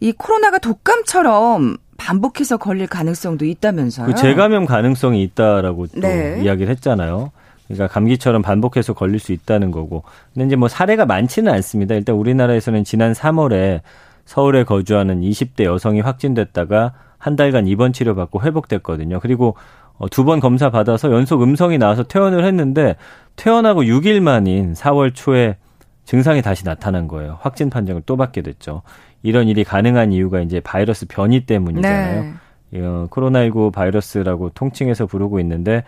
이 0.00 0.12
코로나가 0.12 0.58
독감처럼 0.58 1.76
반복해서 1.96 2.56
걸릴 2.56 2.86
가능성도 2.86 3.44
있다면서요? 3.44 4.06
그 4.06 4.14
재감염 4.14 4.66
가능성이 4.66 5.22
있다라고 5.22 5.86
또 5.86 6.00
네. 6.00 6.40
이야기를 6.42 6.70
했잖아요. 6.72 7.30
그러니까 7.66 7.88
감기처럼 7.88 8.42
반복해서 8.42 8.92
걸릴 8.92 9.18
수 9.18 9.32
있다는 9.32 9.70
거고. 9.70 10.04
근데 10.32 10.46
이제 10.46 10.56
뭐 10.56 10.68
사례가 10.68 11.06
많지는 11.06 11.52
않습니다. 11.52 11.94
일단 11.94 12.16
우리나라에서는 12.16 12.84
지난 12.84 13.12
3월에 13.12 13.80
서울에 14.24 14.64
거주하는 14.64 15.20
20대 15.20 15.64
여성이 15.64 16.00
확진됐다가 16.00 16.92
한 17.18 17.36
달간 17.36 17.66
입원 17.66 17.92
치료받고 17.92 18.42
회복됐거든요. 18.42 19.20
그리고 19.20 19.56
어, 19.96 20.08
두번 20.08 20.40
검사 20.40 20.70
받아서 20.70 21.12
연속 21.12 21.42
음성이 21.42 21.78
나와서 21.78 22.02
퇴원을 22.02 22.44
했는데 22.44 22.96
퇴원하고 23.36 23.82
6일 23.84 24.20
만인 24.20 24.74
4월 24.74 25.14
초에 25.14 25.56
증상이 26.04 26.42
다시 26.42 26.64
나타난 26.64 27.08
거예요. 27.08 27.38
확진 27.40 27.70
판정을 27.70 28.02
또 28.04 28.16
받게 28.16 28.42
됐죠. 28.42 28.82
이런 29.22 29.48
일이 29.48 29.64
가능한 29.64 30.12
이유가 30.12 30.40
이제 30.40 30.60
바이러스 30.60 31.06
변이 31.06 31.46
때문이잖아요. 31.46 32.22
네. 32.70 32.80
어, 32.80 33.06
코로나19 33.10 33.72
바이러스라고 33.72 34.50
통칭해서 34.50 35.06
부르고 35.06 35.40
있는데 35.40 35.84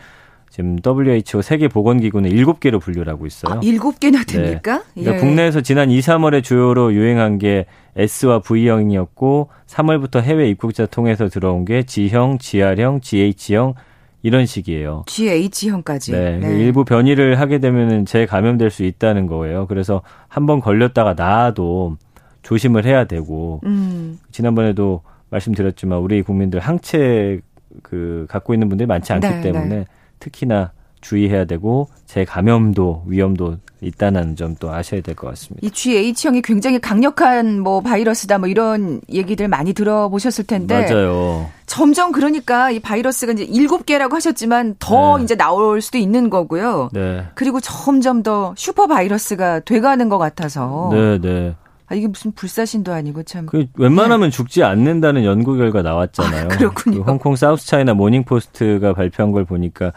지금 0.51 0.79
WHO 0.85 1.43
세계 1.43 1.69
보건기구는 1.69 2.31
7개로 2.31 2.81
분류를 2.81 3.13
하고 3.13 3.27
있어요. 3.27 3.55
아, 3.57 3.61
7개나 3.61 4.27
됩니까? 4.27 4.83
네. 4.95 5.03
그러니까 5.03 5.17
예. 5.17 5.21
국내에서 5.21 5.61
지난 5.61 5.91
2, 5.91 5.99
3월에 6.01 6.43
주요로 6.43 6.95
유행한 6.95 7.39
게 7.39 7.67
S와 7.97 8.41
V형이었고 8.41 9.49
3월부터 9.67 10.23
해외 10.23 10.49
입국자 10.49 10.87
통해서 10.87 11.29
들어온 11.29 11.65
게 11.65 11.83
G형, 11.83 12.39
GR형, 12.39 13.01
GH형 13.03 13.75
이런 14.23 14.47
식이에요. 14.47 15.05
GH형까지. 15.07 16.13
네. 16.13 16.39
네. 16.39 16.59
일부 16.59 16.85
변이를 16.85 17.39
하게 17.39 17.59
되면은 17.59 18.07
재감염될 18.07 18.71
수 18.71 18.83
있다는 18.85 19.27
거예요. 19.27 19.67
그래서 19.67 20.03
한 20.29 20.47
번 20.47 20.61
걸렸다가 20.61 21.15
나아도 21.15 21.97
조심을 22.43 22.85
해야 22.87 23.05
되고 23.05 23.61
음. 23.65 24.19
지난번에도 24.31 25.03
말씀드렸지만 25.31 25.99
우리 25.99 26.23
국민들 26.23 26.61
항체 26.61 27.41
그 27.83 28.27
갖고 28.29 28.55
있는 28.55 28.69
분들이 28.69 28.87
많지 28.87 29.13
않기 29.13 29.27
네, 29.27 29.41
때문에 29.43 29.69
네. 29.69 29.85
특히나 30.31 30.73
주의해야 31.03 31.45
되고 31.45 31.89
재감염도 32.07 33.05
위험도 33.07 33.59
있다는 33.81 34.35
점 34.35 34.57
또 34.59 34.73
아셔야 34.73 35.03
될 35.03 35.15
것 35.15 35.29
같습니다. 35.29 35.65
이 35.67 35.71
GH형이 35.71 36.41
굉장히 36.43 36.79
강력한 36.81 37.61
뭐 37.61 37.81
바이러스다 37.81 38.39
뭐 38.39 38.49
이런 38.49 39.01
얘기들 39.13 39.47
많이 39.49 39.73
들어보셨을 39.75 40.47
텐데 40.47 40.89
맞아요. 40.91 41.49
점점 41.67 42.11
그러니까 42.11 42.71
이 42.71 42.81
바이러스가 42.81 43.33
이제 43.33 43.45
일곱 43.45 43.85
개라고 43.87 44.17
하셨지만 44.17 44.77
더 44.79 45.19
네. 45.19 45.25
이제 45.25 45.37
나올 45.37 45.81
수도 45.83 45.99
있는 45.99 46.31
거고요. 46.31 46.89
네. 46.93 47.25
그리고 47.35 47.61
점점 47.61 48.23
더 48.23 48.55
슈퍼 48.57 48.87
바이러스가 48.87 49.61
돼가는 49.61 50.09
것 50.09 50.17
같아서. 50.19 50.89
네, 50.93 51.19
네. 51.21 51.55
아, 51.89 51.95
이게 51.95 52.07
무슨 52.09 52.33
불사신도 52.33 52.93
아니고 52.93 53.23
참. 53.23 53.47
그 53.47 53.67
웬만하면 53.75 54.31
네. 54.31 54.37
죽지 54.37 54.65
않는다는 54.65 55.25
연구 55.25 55.57
결과 55.57 55.83
나왔잖아요. 55.83 56.45
아, 56.45 56.49
그렇군요. 56.49 57.05
그 57.05 57.11
홍콩 57.11 57.37
사우스 57.37 57.67
차이나 57.67 57.95
모닝포스트가 57.95 58.93
발표한 58.93 59.33
걸 59.33 59.45
보니까 59.45 59.93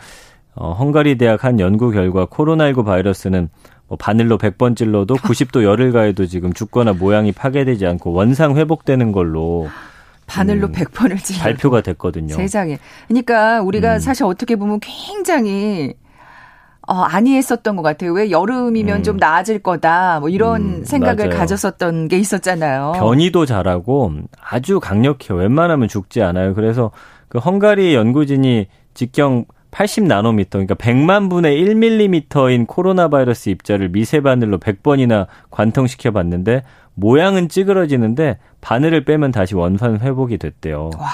어, 0.54 0.74
헝가리 0.74 1.18
대학 1.18 1.44
한 1.44 1.60
연구 1.60 1.92
결과 1.92 2.26
코로나19 2.26 2.86
바이러스는 2.86 3.50
뭐 3.88 3.98
바늘로 3.98 4.38
100번 4.38 4.76
찔러도 4.76 5.16
90도 5.18 5.64
열을 5.64 5.92
가해도 5.92 6.28
지금 6.28 6.54
죽거나 6.54 6.94
모양이 6.94 7.32
파괴되지 7.32 7.86
않고 7.88 8.12
원상 8.12 8.56
회복되는 8.56 9.12
걸로 9.12 9.68
바늘로 10.28 10.68
음, 10.68 10.72
100번을 10.74 11.24
찔러 11.24 11.40
발표가 11.40 11.82
됐거든요. 11.82 12.36
세상에. 12.36 12.78
그러니까 13.08 13.62
우리가 13.62 13.96
음. 13.96 14.00
사실 14.00 14.26
어떻게 14.26 14.56
보면 14.56 14.80
굉장히 14.80 15.96
어, 16.90 17.04
안이했었던 17.04 17.76
것 17.76 17.84
같아요. 17.84 18.14
왜 18.14 18.32
여름이면 18.32 18.98
음. 18.98 19.04
좀 19.04 19.18
나아질 19.18 19.60
거다. 19.60 20.20
뭐 20.22 20.30
이런 20.30 20.80
음, 20.80 20.84
생각을 20.84 21.28
맞아요. 21.28 21.38
가졌었던 21.38 22.08
게 22.08 22.18
있었잖아요. 22.18 22.94
변이도 22.96 23.46
잘하고 23.46 24.12
아주 24.42 24.80
강력해요. 24.80 25.38
웬만하면 25.38 25.88
죽지 25.88 26.24
않아요. 26.24 26.56
그래서 26.56 26.90
그 27.28 27.38
헝가리 27.38 27.94
연구진이 27.94 28.68
직경 28.96 29.46
80 29.70 30.06
나노미터, 30.06 30.58
그러니까 30.58 30.74
100만 30.74 31.30
분의 31.30 31.64
1밀리미터인 31.64 32.66
코로나 32.66 33.08
바이러스 33.08 33.50
입자를 33.50 33.90
미세 33.90 34.20
바늘로 34.22 34.58
100번이나 34.58 35.28
관통시켜 35.52 36.10
봤는데 36.10 36.64
모양은 36.96 37.50
찌그러지는데 37.50 38.40
바늘을 38.62 39.06
빼면 39.06 39.32
다시 39.32 39.54
원산 39.54 40.00
회복이 40.00 40.40
됐대요. 40.40 40.90
와. 40.98 41.08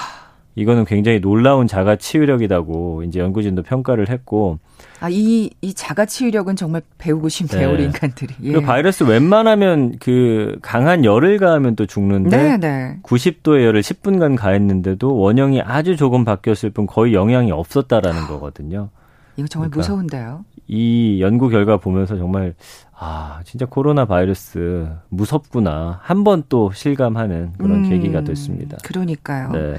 이거는 0.56 0.86
굉장히 0.86 1.20
놀라운 1.20 1.66
자가 1.66 1.96
치유력이라고 1.96 3.02
이제 3.04 3.20
연구진도 3.20 3.62
평가를 3.62 4.08
했고 4.08 4.58
아, 5.00 5.08
이, 5.10 5.50
이 5.60 5.74
자가 5.74 6.06
치유력은 6.06 6.56
정말 6.56 6.80
배우고 6.96 7.28
싶네요, 7.28 7.68
네. 7.68 7.74
우리 7.74 7.84
인간들이. 7.84 8.34
예. 8.42 8.52
그 8.52 8.62
바이러스 8.62 9.04
웬만하면 9.04 9.96
그 10.00 10.58
강한 10.62 11.04
열을 11.04 11.36
가하면 11.38 11.76
또 11.76 11.84
죽는데 11.84 12.36
네, 12.36 12.56
네. 12.56 12.98
90도의 13.02 13.64
열을 13.64 13.82
10분간 13.82 14.36
가했는데도 14.36 15.14
원형이 15.18 15.60
아주 15.60 15.96
조금 15.96 16.24
바뀌었을 16.24 16.70
뿐 16.70 16.86
거의 16.86 17.12
영향이 17.12 17.52
없었다라는 17.52 18.26
거거든요. 18.26 18.88
이거 19.36 19.46
정말 19.48 19.70
그러니까 19.70 19.92
무서운데요. 19.92 20.44
이 20.68 21.20
연구 21.20 21.50
결과 21.50 21.76
보면서 21.76 22.16
정말 22.16 22.54
아, 22.98 23.40
진짜 23.44 23.66
코로나 23.66 24.06
바이러스 24.06 24.88
무섭구나. 25.10 26.00
한 26.02 26.24
번 26.24 26.44
또 26.48 26.72
실감하는 26.72 27.52
그런 27.58 27.84
음, 27.84 27.88
계기가 27.90 28.22
됐습니다. 28.24 28.78
그러니까요. 28.82 29.50
네. 29.52 29.74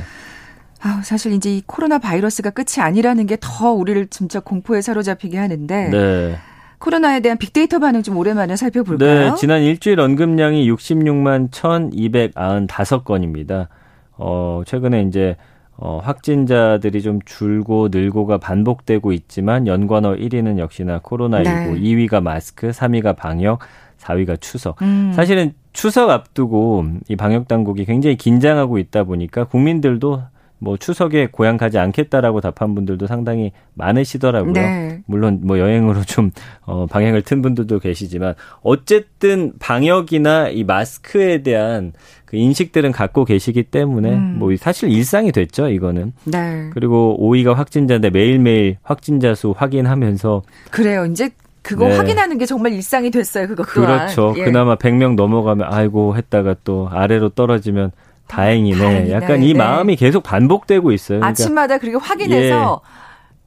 아, 0.82 1.02
사실 1.04 1.32
이제 1.34 1.56
이 1.56 1.64
코로나 1.66 1.98
바이러스가 1.98 2.52
끝이 2.52 2.82
아니라는 2.84 3.26
게 3.26 3.38
더 3.42 3.72
우리를 3.72 4.08
진짜 4.08 4.40
공포에 4.40 4.82
사로잡히게 4.82 5.38
하는데. 5.38 5.90
네. 5.90 6.36
코로나에 6.80 7.22
대한 7.22 7.40
빅데이터 7.40 7.80
반응 7.80 8.04
좀 8.04 8.18
오랜만에 8.18 8.56
살펴볼까요? 8.56 9.30
네, 9.32 9.36
지난 9.36 9.64
일주일 9.64 10.00
언급량이 10.00 10.70
66만 10.72 11.50
1,295건입니다. 11.50 13.68
어, 14.18 14.62
최근에 14.66 15.04
이제 15.04 15.36
어, 15.76 16.00
확진자들이 16.04 17.02
좀 17.02 17.20
줄고 17.26 17.90
늘고가 17.92 18.40
반복되고 18.40 19.12
있지만 19.12 19.68
연관어 19.68 20.16
1위는 20.16 20.58
역시나 20.58 21.00
코로나19, 21.00 21.44
네. 21.44 21.80
2위가 21.80 22.22
마스크, 22.22 22.70
3위가 22.70 23.16
방역, 23.16 23.60
4위가 24.00 24.42
추석. 24.42 24.82
음. 24.82 25.12
사실은 25.16 25.54
추석 25.74 26.10
앞두고 26.10 26.86
이 27.10 27.16
방역 27.16 27.48
당국이 27.48 27.86
굉장히 27.86 28.16
긴장하고 28.18 28.80
있다 28.80 29.04
보니까 29.04 29.44
국민들도 29.46 30.24
뭐 30.60 30.78
추석에 30.78 31.28
고향 31.32 31.58
가지 31.58 31.78
않겠다라고 31.78 32.42
답한 32.42 32.74
분들도 32.74 33.08
상당히 33.08 33.52
많으시더라고요. 33.76 34.54
네. 34.54 35.02
물론 35.06 35.42
뭐 35.44 35.60
여행으로 35.60 36.02
좀 36.04 36.32
어, 36.66 36.86
방향을 36.88 37.22
튼 37.22 37.42
분들도 37.42 37.80
계시지만 37.80 38.34
어쨌든 38.62 39.54
방역이나 39.60 40.50
이 40.50 40.64
마스크에 40.64 41.44
대한 41.44 41.94
그 42.26 42.38
인식들은 42.38 42.92
갖고 42.92 43.24
계시기 43.24 43.64
때문에 43.64 44.14
음. 44.14 44.36
뭐 44.40 44.56
사실 44.58 44.90
일상이 44.90 45.32
됐죠 45.32 45.70
이거는. 45.70 46.14
네. 46.26 46.70
그리고 46.74 47.18
5위가 47.22 47.54
확진자인데 47.54 48.10
매일매일 48.10 48.78
확진자 48.84 49.36
수 49.36 49.54
확인하면서 49.56 50.42
그래요. 50.72 51.06
이제 51.06 51.30
그거 51.62 51.88
네. 51.88 51.98
확인하는 51.98 52.38
게 52.38 52.46
정말 52.46 52.72
일상이 52.72 53.12
됐어요. 53.12 53.48
그거 53.48 53.64
그렇죠. 53.64 54.34
예. 54.38 54.46
그나마 54.46 54.78
100명 54.78 55.16
넘어가면 55.16 55.68
아이고 55.70 56.16
했다가 56.16 56.56
또 56.64 56.88
아래로 56.90 57.30
떨어지면 57.30 57.92
다행이네. 58.28 58.78
다행이네. 58.78 59.12
약간 59.12 59.44
이 59.44 59.54
네. 59.54 59.58
마음이 59.58 59.96
계속 59.96 60.24
반복되고 60.24 60.92
있어요. 60.92 61.20
그러니까. 61.20 61.28
아침마다 61.30 61.78
그리고 61.78 62.00
확인해서 62.00 62.82
예. 62.84 62.90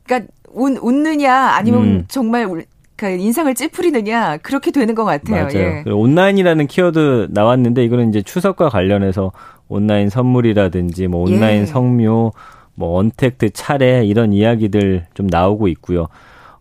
그러니까 0.04 0.32
웃, 0.52 0.78
웃느냐 0.80 1.34
아니면 1.34 1.82
음. 1.82 2.04
정말 2.08 2.48
그 2.96 3.08
인상을 3.08 3.54
찌푸리느냐 3.54 4.38
그렇게 4.38 4.70
되는 4.70 4.94
것 4.94 5.04
같아요. 5.04 5.44
맞아요. 5.44 5.84
예. 5.86 5.90
온라인이라는 5.90 6.66
키워드 6.66 7.28
나왔는데 7.30 7.84
이거는 7.84 8.10
이제 8.10 8.22
추석과 8.22 8.68
관련해서 8.68 9.32
온라인 9.68 10.10
선물이라든지 10.10 11.06
뭐 11.06 11.22
온라인 11.22 11.62
예. 11.62 11.66
성묘, 11.66 12.32
뭐 12.74 12.98
언택트 12.98 13.50
차례 13.50 14.04
이런 14.04 14.32
이야기들 14.32 15.06
좀 15.14 15.28
나오고 15.28 15.68
있고요. 15.68 16.08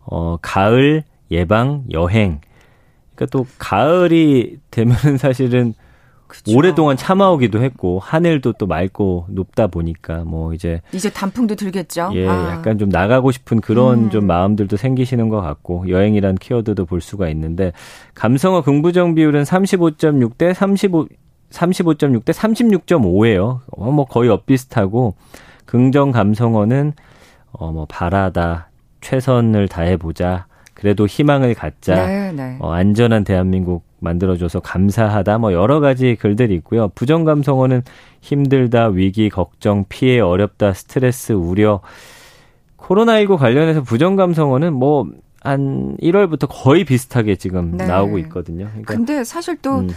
어, 0.04 0.36
가을, 0.40 1.04
예방, 1.30 1.84
여행. 1.92 2.40
그러니까 3.14 3.26
또 3.36 3.46
가을이 3.58 4.58
되면은 4.70 5.18
사실은 5.18 5.74
그쵸. 6.30 6.56
오랫동안 6.56 6.96
참아오기도 6.96 7.62
했고 7.62 7.98
하늘도 7.98 8.52
또 8.54 8.66
맑고 8.66 9.26
높다 9.28 9.66
보니까 9.66 10.22
뭐 10.24 10.54
이제 10.54 10.80
이제 10.92 11.10
단풍도 11.10 11.56
들겠죠. 11.56 12.10
예, 12.14 12.28
아. 12.28 12.52
약간 12.52 12.78
좀 12.78 12.88
나가고 12.88 13.32
싶은 13.32 13.60
그런 13.60 14.04
음. 14.04 14.10
좀 14.10 14.26
마음들도 14.26 14.76
생기시는 14.76 15.28
것 15.28 15.40
같고 15.40 15.88
여행이란 15.88 16.36
키워드도 16.36 16.86
볼 16.86 17.00
수가 17.00 17.28
있는데 17.30 17.72
감성어 18.14 18.62
긍부정 18.62 19.14
비율은 19.16 19.42
35.6 19.42 20.38
대 20.38 20.54
35 20.54 21.08
35.6 21.50 22.24
대 22.24 22.32
36.5예요. 22.32 23.58
어, 23.72 23.90
뭐 23.90 24.04
거의 24.04 24.30
엇비슷하고 24.30 25.14
긍정 25.66 26.12
감성어는 26.12 26.92
어 27.52 27.72
뭐 27.72 27.86
바라다 27.88 28.70
최선을 29.00 29.66
다해 29.66 29.96
보자. 29.96 30.46
그래도 30.80 31.06
희망을 31.06 31.54
갖자. 31.54 32.06
네, 32.06 32.32
네. 32.32 32.56
어, 32.58 32.72
안전한 32.72 33.24
대한민국 33.24 33.84
만들어줘서 33.98 34.60
감사하다. 34.60 35.38
뭐 35.38 35.52
여러 35.52 35.78
가지 35.80 36.16
글들이 36.18 36.54
있고요. 36.56 36.88
부정 36.94 37.24
감성어는 37.24 37.82
힘들다, 38.20 38.88
위기, 38.88 39.28
걱정, 39.28 39.84
피해, 39.88 40.20
어렵다, 40.20 40.72
스트레스, 40.72 41.32
우려. 41.32 41.80
코로나19 42.78 43.36
관련해서 43.36 43.82
부정 43.82 44.16
감성어는 44.16 44.72
뭐 44.72 45.06
한 45.42 45.96
1월부터 46.00 46.46
거의 46.50 46.84
비슷하게 46.84 47.36
지금 47.36 47.76
네. 47.76 47.86
나오고 47.86 48.18
있거든요. 48.18 48.66
그러니까 48.68 48.94
근데 48.94 49.24
사실 49.24 49.56
또 49.62 49.80
음. 49.80 49.88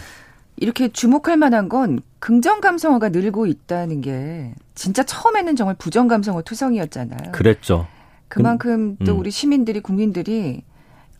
이렇게 0.56 0.88
주목할 0.88 1.36
만한 1.36 1.68
건 1.68 2.00
긍정 2.18 2.60
감성어가 2.60 3.10
늘고 3.10 3.46
있다는 3.46 4.00
게 4.00 4.54
진짜 4.74 5.02
처음에는 5.02 5.56
정말 5.56 5.76
부정 5.78 6.08
감성어 6.08 6.42
투성이었잖아요. 6.42 7.32
그랬죠. 7.32 7.86
그만큼 8.28 8.96
또 9.04 9.12
음. 9.12 9.20
우리 9.20 9.30
시민들이 9.30 9.80
국민들이 9.80 10.62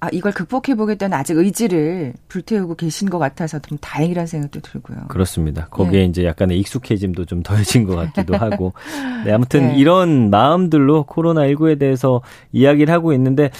아, 0.05 0.09
이걸 0.13 0.33
극복해 0.33 0.75
보겠다는 0.77 1.17
아직 1.17 1.37
의지를 1.37 2.13
불태우고 2.29 2.75
계신 2.75 3.09
것 3.09 3.19
같아서 3.19 3.59
좀 3.61 3.79
다행이라는 3.81 4.27
생각도 4.27 4.61
들고요. 4.61 4.99
그렇습니다. 5.09 5.67
거기에 5.71 6.01
네. 6.01 6.05
이제 6.05 6.25
약간의 6.25 6.59
익숙해짐도 6.59 7.25
좀 7.25 7.43
더해진 7.43 7.87
것 7.87 7.97
같기도 7.97 8.37
하고. 8.37 8.75
네, 9.25 9.33
아무튼 9.33 9.69
네. 9.69 9.77
이런 9.77 10.29
마음들로 10.29 11.07
코로나19에 11.07 11.79
대해서 11.79 12.21
이야기를 12.53 12.93
하고 12.93 13.15
있는데 13.15 13.51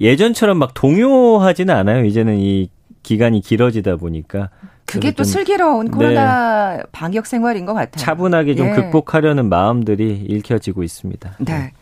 예전처럼 0.00 0.58
막 0.58 0.72
동요하지는 0.72 1.74
않아요. 1.74 2.04
이제는 2.06 2.38
이 2.38 2.70
기간이 3.02 3.42
길어지다 3.42 3.96
보니까. 3.96 4.48
그게 4.86 5.10
또 5.12 5.22
슬기로운 5.22 5.86
네. 5.86 5.90
코로나 5.90 6.76
네. 6.78 6.82
방역 6.92 7.26
생활인 7.26 7.66
것 7.66 7.74
같아요. 7.74 8.02
차분하게 8.02 8.54
좀 8.54 8.68
예. 8.68 8.72
극복하려는 8.72 9.50
마음들이 9.50 10.14
읽혀지고 10.28 10.82
있습니다. 10.82 11.36
네. 11.40 11.72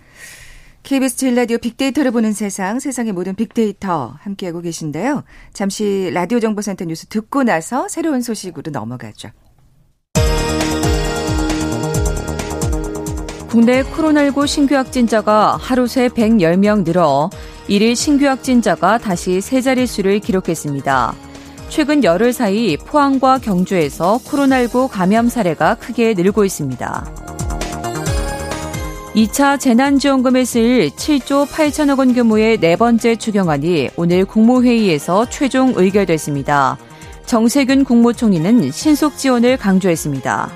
KBS 0.83 1.17
제일 1.17 1.35
라디오 1.35 1.59
빅데이터를 1.59 2.11
보는 2.11 2.33
세상, 2.33 2.79
세상의 2.79 3.13
모든 3.13 3.35
빅데이터 3.35 4.15
함께하고 4.21 4.61
계신데요. 4.61 5.25
잠시 5.53 6.11
라디오 6.15 6.41
정보센터 6.41 6.85
뉴스 6.87 7.07
듣고 7.07 7.43
나서 7.43 7.89
새로운 7.89 8.23
소식으로 8.23 8.71
넘어가죠. 8.71 9.31
국내 13.49 13.83
코로나19 13.83 14.47
신규 14.47 14.77
확진자가 14.77 15.57
하루 15.57 15.87
새 15.87 16.09
110명 16.09 16.85
늘어 16.85 17.31
1일 17.69 17.97
신규 17.97 18.27
확진자가 18.27 18.99
다시 18.99 19.41
세 19.41 19.61
자릿수를 19.61 20.21
기록했습니다. 20.21 21.15
최근 21.69 22.05
열흘 22.05 22.33
사이 22.33 22.77
포항과 22.77 23.39
경주에서 23.39 24.19
코로나19 24.25 24.89
감염 24.89 25.29
사례가 25.29 25.75
크게 25.77 26.15
늘고 26.15 26.45
있습니다. 26.45 27.48
2차 29.19 29.59
재난지원금에 29.59 30.45
쓰일 30.45 30.91
7조 30.91 31.49
8천억 31.49 31.99
원 31.99 32.15
규모의 32.15 32.57
네 32.59 32.77
번째 32.77 33.17
추경안이 33.17 33.91
오늘 33.97 34.25
국무회의에서 34.25 35.29
최종 35.29 35.73
의결됐습니다. 35.75 36.79
정세균 37.27 37.83
국무총리는 37.83 38.71
신속 38.71 39.17
지원을 39.17 39.57
강조했습니다. 39.57 40.51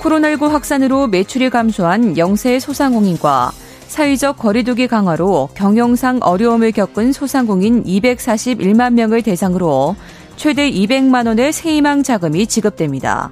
코로나19 0.00 0.48
확산으로 0.48 1.06
매출이 1.06 1.48
감소한 1.50 2.18
영세 2.18 2.58
소상공인과 2.58 3.52
사회적 3.86 4.36
거리두기 4.38 4.88
강화로 4.88 5.50
경영상 5.54 6.18
어려움을 6.22 6.72
겪은 6.72 7.12
소상공인 7.12 7.84
241만 7.84 8.94
명을 8.94 9.22
대상으로 9.22 9.94
최대 10.34 10.68
200만 10.68 11.28
원의 11.28 11.52
세희망 11.52 12.02
자금이 12.02 12.48
지급됩니다. 12.48 13.30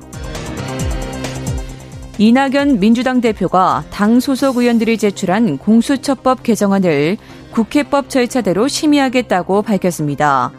이낙연 2.18 2.80
민주당 2.80 3.20
대표가 3.20 3.84
당 3.90 4.20
소속 4.20 4.56
의원들이 4.56 4.96
제출한 4.96 5.58
공수처법 5.58 6.42
개정안을 6.42 7.18
국회법 7.50 8.08
절차대로 8.08 8.68
심의하겠다고 8.68 9.60
밝혔습니다. 9.60 10.50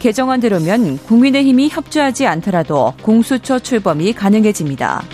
개정안대로면 0.00 0.98
국민의힘이 0.98 1.68
협조하지 1.68 2.26
않더라도 2.26 2.94
공수처 3.02 3.60
출범이 3.60 4.12
가능해집니다. 4.12 5.04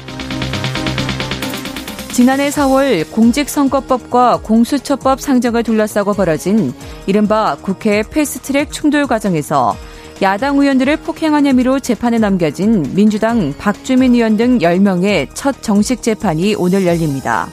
지난해 2.13 2.49
4월 2.49 3.11
공직선거법과 3.13 4.41
공수처법 4.43 5.21
상정을 5.21 5.63
둘러싸고 5.63 6.15
벌어진 6.15 6.73
이른바 7.07 7.57
국회 7.61 8.03
패스트트랙 8.03 8.73
충돌 8.73 9.07
과정에서 9.07 9.77
야당 10.23 10.59
의원들을 10.59 10.99
폭행한 10.99 11.47
혐의로 11.47 11.81
재판에 11.81 12.19
넘겨진 12.19 12.95
민주당 12.95 13.55
박주민 13.57 14.15
의원 14.15 14.37
등 14.37 14.59
10명의 14.59 15.29
첫 15.33 15.63
정식 15.63 16.03
재판이 16.03 16.57
오늘 16.57 16.87
열립니다. 16.87 17.49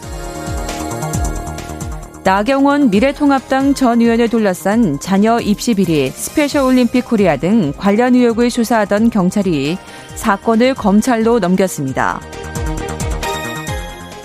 나경원 2.26 2.90
미래통합당 2.90 3.74
전 3.74 4.02
의원을 4.02 4.28
둘러싼 4.28 5.00
자녀 5.00 5.40
입시 5.40 5.76
비리, 5.76 6.10
스페셜 6.10 6.64
올림픽 6.64 7.06
코리아 7.06 7.38
등 7.38 7.72
관련 7.78 8.16
의혹을 8.16 8.50
수사하던 8.50 9.12
경찰이 9.12 9.78
사건을 10.16 10.74
검찰로 10.74 11.40
넘겼습니다. 11.40 12.20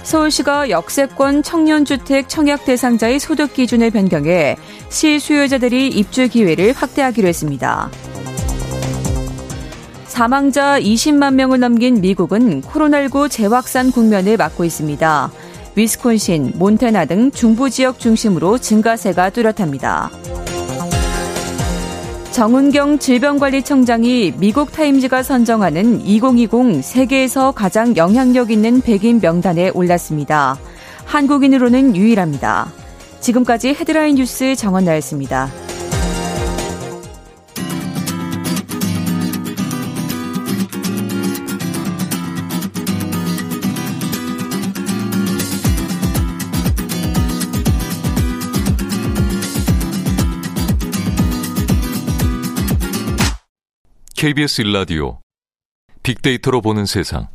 서울시가 0.03 0.69
역세권 0.69 1.45
청년주택 1.45 2.29
청약 2.29 2.65
대상자의 2.65 3.21
소득 3.21 3.55
기준을 3.55 3.93
변경해 3.93 4.57
실수요자들의 4.89 5.87
입주 5.87 6.29
기회를 6.29 6.73
확대하기로 6.73 7.29
했습니다. 7.29 7.89
사망자 10.13 10.79
20만 10.79 11.37
명을 11.37 11.59
넘긴 11.59 12.03
미국은 12.03 12.61
코로나19 12.61 13.31
재확산 13.31 13.91
국면을 13.91 14.37
맞고 14.37 14.63
있습니다. 14.63 15.33
위스콘신, 15.75 16.53
몬테나 16.57 17.07
등 17.07 17.31
중부 17.31 17.71
지역 17.71 17.99
중심으로 17.99 18.59
증가세가 18.59 19.31
뚜렷합니다. 19.31 20.11
정은경 22.31 22.99
질병관리청장이 22.99 24.35
미국 24.37 24.71
타임즈가 24.73 25.23
선정하는 25.23 26.03
2020 26.03 26.85
세계에서 26.85 27.53
가장 27.53 27.97
영향력 27.97 28.51
있는 28.51 28.83
백인 28.83 29.19
명단에 29.19 29.71
올랐습니다. 29.71 30.59
한국인으로는 31.07 31.97
유일합니다. 31.97 32.71
지금까지 33.21 33.69
헤드라인 33.71 34.17
뉴스 34.17 34.57
정원 34.57 34.85
나였습니다. 34.85 35.49
KBS 54.23 54.61
일라디오 54.61 55.19
빅데이터로 56.05 56.61
보는 56.61 56.87
세상. 56.87 57.27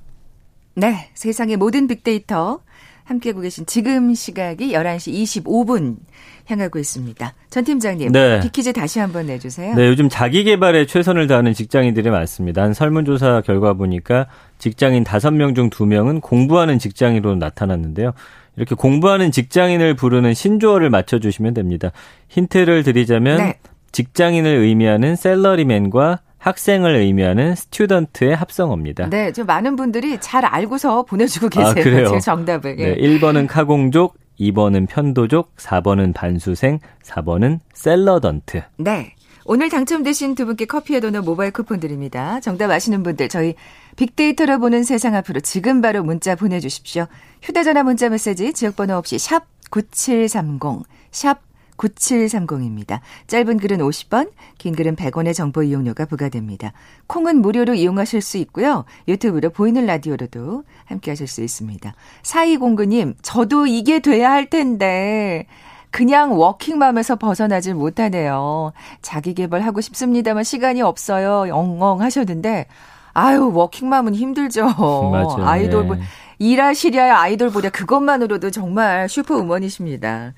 네, 0.73 1.09
세상의 1.15 1.57
모든 1.57 1.85
빅데이터 1.85 2.61
함께하고 3.03 3.41
계신 3.41 3.65
지금 3.65 4.13
시각이 4.13 4.71
11시 4.71 5.43
25분 5.43 5.97
향하고 6.45 6.79
있습니다. 6.79 7.33
전 7.49 7.63
팀장님, 7.65 8.13
네. 8.13 8.39
빅퀴즈 8.39 8.71
다시 8.71 8.99
한번 8.99 9.25
내주세요. 9.25 9.75
네, 9.75 9.89
요즘 9.89 10.07
자기 10.07 10.45
개발에 10.45 10.85
최선을 10.85 11.27
다하는 11.27 11.53
직장인들이 11.53 12.09
많습니다. 12.09 12.63
한 12.63 12.73
설문조사 12.73 13.41
결과 13.41 13.73
보니까 13.73 14.27
직장인 14.57 15.03
5명 15.03 15.55
중 15.55 15.69
2명은 15.69 16.21
공부하는 16.21 16.79
직장인으로 16.79 17.35
나타났는데요. 17.35 18.13
이렇게 18.55 18.75
공부하는 18.75 19.33
직장인을 19.33 19.95
부르는 19.95 20.33
신조어를 20.33 20.89
맞춰주시면 20.89 21.53
됩니다. 21.53 21.91
힌트를 22.29 22.83
드리자면 22.83 23.39
네. 23.39 23.59
직장인을 23.91 24.59
의미하는 24.59 25.17
샐러리맨과 25.17 26.21
학생을 26.47 26.95
의미하는 26.95 27.55
student의 27.55 28.33
합성어입니다. 28.35 29.09
네, 29.09 29.33
좀 29.33 29.45
많은 29.45 29.75
분들이 29.75 30.17
잘 30.21 30.45
알고서 30.45 31.03
보내주고 31.03 31.49
계세요. 31.49 31.67
아, 31.67 31.73
그래요? 31.73 32.19
정답을. 32.19 32.79
예. 32.79 32.93
네, 32.93 32.95
1번은 32.95 33.47
카공족, 33.47 34.15
2번은 34.39 34.87
편도족, 34.87 35.57
4번은 35.57 36.13
반수생, 36.13 36.79
4번은 37.03 37.59
샐러던트. 37.73 38.61
네. 38.77 39.13
오늘 39.43 39.69
당첨되신 39.69 40.35
두 40.35 40.45
분께 40.45 40.65
커피와 40.65 40.99
도넛 40.99 41.23
모바일 41.23 41.51
쿠폰 41.51 41.79
드립니다. 41.79 42.39
정답 42.41 42.69
아시는 42.69 43.03
분들 43.03 43.29
저희 43.29 43.55
빅데이터를 43.95 44.59
보는 44.59 44.83
세상 44.83 45.15
앞으로 45.15 45.39
지금 45.39 45.81
바로 45.81 46.03
문자 46.03 46.35
보내주십시오. 46.35 47.07
휴대전화 47.41 47.83
문자 47.83 48.09
메시지 48.09 48.53
지역번호 48.53 48.95
없이 48.95 49.17
샵 49.17 49.45
9730, 49.69 50.83
샵 51.11 51.46
9730입니다. 51.77 52.99
짧은 53.27 53.57
글은 53.57 53.77
50원, 53.79 54.31
긴 54.57 54.75
글은 54.75 54.95
100원의 54.95 55.33
정보 55.33 55.63
이용료가 55.63 56.05
부과됩니다. 56.05 56.73
콩은 57.07 57.41
무료로 57.41 57.75
이용하실 57.75 58.21
수 58.21 58.37
있고요. 58.37 58.85
유튜브로 59.07 59.51
보이는 59.51 59.85
라디오로도 59.85 60.63
함께 60.85 61.11
하실 61.11 61.27
수 61.27 61.41
있습니다. 61.41 61.93
4209님, 62.23 63.15
저도 63.21 63.67
이게 63.67 63.99
돼야 63.99 64.31
할 64.31 64.49
텐데 64.49 65.45
그냥 65.91 66.37
워킹맘에서 66.37 67.15
벗어나질 67.15 67.73
못하네요. 67.73 68.73
자기 69.01 69.33
개발하고 69.33 69.81
싶습니다만 69.81 70.43
시간이 70.43 70.81
없어요. 70.81 71.51
엉엉 71.53 72.01
하셨는데 72.01 72.67
아유, 73.13 73.51
워킹맘은 73.51 74.13
힘들죠. 74.13 74.65
맞아요. 75.11 75.45
아이돌 75.45 75.83
네. 75.83 75.87
보 75.87 75.95
일하시랴 76.39 77.19
아이돌 77.19 77.49
보랴 77.49 77.69
그것만으로도 77.71 78.51
정말 78.51 79.09
슈퍼우먼이십니다. 79.09 80.33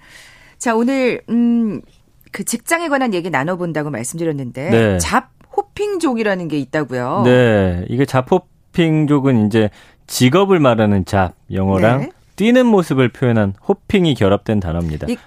자, 0.60 0.76
오늘 0.76 1.22
음, 1.30 1.82
그 2.32 2.44
직장에 2.44 2.90
관한 2.90 3.14
얘기 3.14 3.30
나눠본다고 3.30 3.90
말씀드렸는데 3.90 4.70
네. 4.70 4.98
잡 5.00 5.30
호핑족이라는 5.56 6.48
게 6.50 6.60
있다고요. 6.60 7.24
네, 7.26 7.86
이게 7.90 8.06
잡 8.06 8.28
호핑족은 8.30 9.48
이제 9.48 9.70
직업을 10.08 10.60
말하는 10.60 11.06
잡 11.06 11.34
영어랑 11.52 12.02
네. 12.02 12.10
뛰는 12.36 12.66
모습을 12.66 13.10
표현한 13.10 13.54
호핑이 13.68 14.14
결합된 14.16 14.60
단어입니다. 14.60 15.08
이 15.10 15.18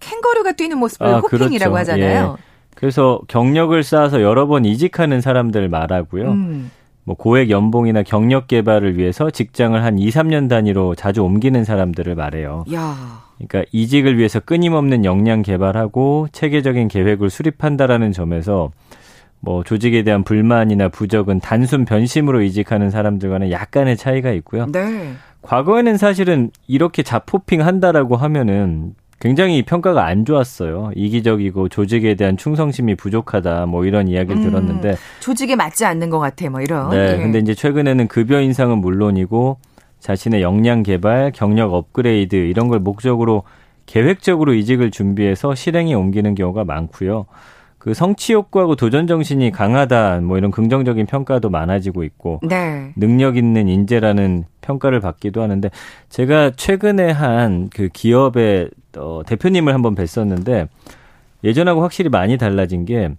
캥거루가 0.00 0.52
뛰는 0.52 0.78
모습을 0.78 1.06
아, 1.06 1.18
호핑이라고 1.18 1.72
그렇죠. 1.72 1.92
하잖아요. 1.92 2.38
그래서 2.74 3.20
경력을 3.28 3.80
쌓아서 3.82 4.22
여러 4.22 4.46
번 4.46 4.64
이직하는 4.64 5.20
사람들을 5.20 5.68
말하고요. 5.68 6.30
음. 6.30 6.70
뭐 7.04 7.16
고액 7.16 7.50
연봉이나 7.50 8.02
경력 8.02 8.48
개발을 8.48 8.96
위해서 8.96 9.30
직장을 9.30 9.82
한 9.82 9.98
2, 9.98 10.08
3년 10.10 10.48
단위로 10.48 10.94
자주 10.94 11.22
옮기는 11.22 11.64
사람들을 11.64 12.14
말해요. 12.14 12.64
야. 12.72 13.27
그러니까 13.38 13.68
이직을 13.72 14.18
위해서 14.18 14.40
끊임없는 14.40 15.04
역량 15.04 15.42
개발하고 15.42 16.28
체계적인 16.32 16.88
계획을 16.88 17.30
수립한다라는 17.30 18.12
점에서 18.12 18.70
뭐 19.40 19.62
조직에 19.62 20.02
대한 20.02 20.24
불만이나 20.24 20.88
부적은 20.88 21.40
단순 21.40 21.84
변심으로 21.84 22.42
이직하는 22.42 22.90
사람들과는 22.90 23.52
약간의 23.52 23.96
차이가 23.96 24.32
있고요. 24.32 24.66
네. 24.66 25.12
과거에는 25.42 25.96
사실은 25.96 26.50
이렇게 26.66 27.04
자포핑 27.04 27.64
한다라고 27.64 28.16
하면은 28.16 28.94
굉장히 29.20 29.62
평가가 29.62 30.06
안 30.06 30.24
좋았어요. 30.24 30.92
이기적이고 30.94 31.68
조직에 31.68 32.14
대한 32.14 32.36
충성심이 32.36 32.94
부족하다 32.94 33.66
뭐 33.66 33.84
이런 33.84 34.06
이야기를 34.06 34.36
음, 34.36 34.42
들었는데 34.42 34.96
조직에 35.20 35.56
맞지 35.56 35.84
않는 35.84 36.10
것 36.10 36.20
같아, 36.20 36.48
뭐 36.50 36.60
이런. 36.60 36.90
네, 36.90 37.14
예. 37.14 37.16
근데 37.16 37.38
이제 37.38 37.54
최근에는 37.54 38.06
급여 38.06 38.40
인상은 38.40 38.78
물론이고 38.78 39.58
자신의 40.00 40.42
역량 40.42 40.82
개발, 40.82 41.32
경력 41.32 41.74
업그레이드 41.74 42.36
이런 42.36 42.68
걸 42.68 42.78
목적으로 42.78 43.42
계획적으로 43.86 44.54
이직을 44.54 44.90
준비해서 44.90 45.54
실행에 45.54 45.94
옮기는 45.94 46.34
경우가 46.34 46.64
많고요. 46.64 47.26
그 47.78 47.94
성취 47.94 48.32
욕구하고 48.32 48.74
도전 48.74 49.06
정신이 49.06 49.50
강하다 49.52 50.20
뭐 50.20 50.36
이런 50.36 50.50
긍정적인 50.50 51.06
평가도 51.06 51.48
많아지고 51.48 52.02
있고 52.02 52.40
네. 52.42 52.92
능력 52.96 53.36
있는 53.36 53.68
인재라는 53.68 54.44
평가를 54.60 55.00
받기도 55.00 55.42
하는데 55.42 55.70
제가 56.10 56.50
최근에 56.56 57.10
한 57.12 57.68
그 57.72 57.88
기업의 57.92 58.68
어, 58.96 59.22
대표님을 59.24 59.72
한번 59.72 59.94
뵀었는데 59.94 60.68
예전하고 61.44 61.82
확실히 61.82 62.10
많이 62.10 62.36
달라진 62.36 62.84
게 62.84 63.10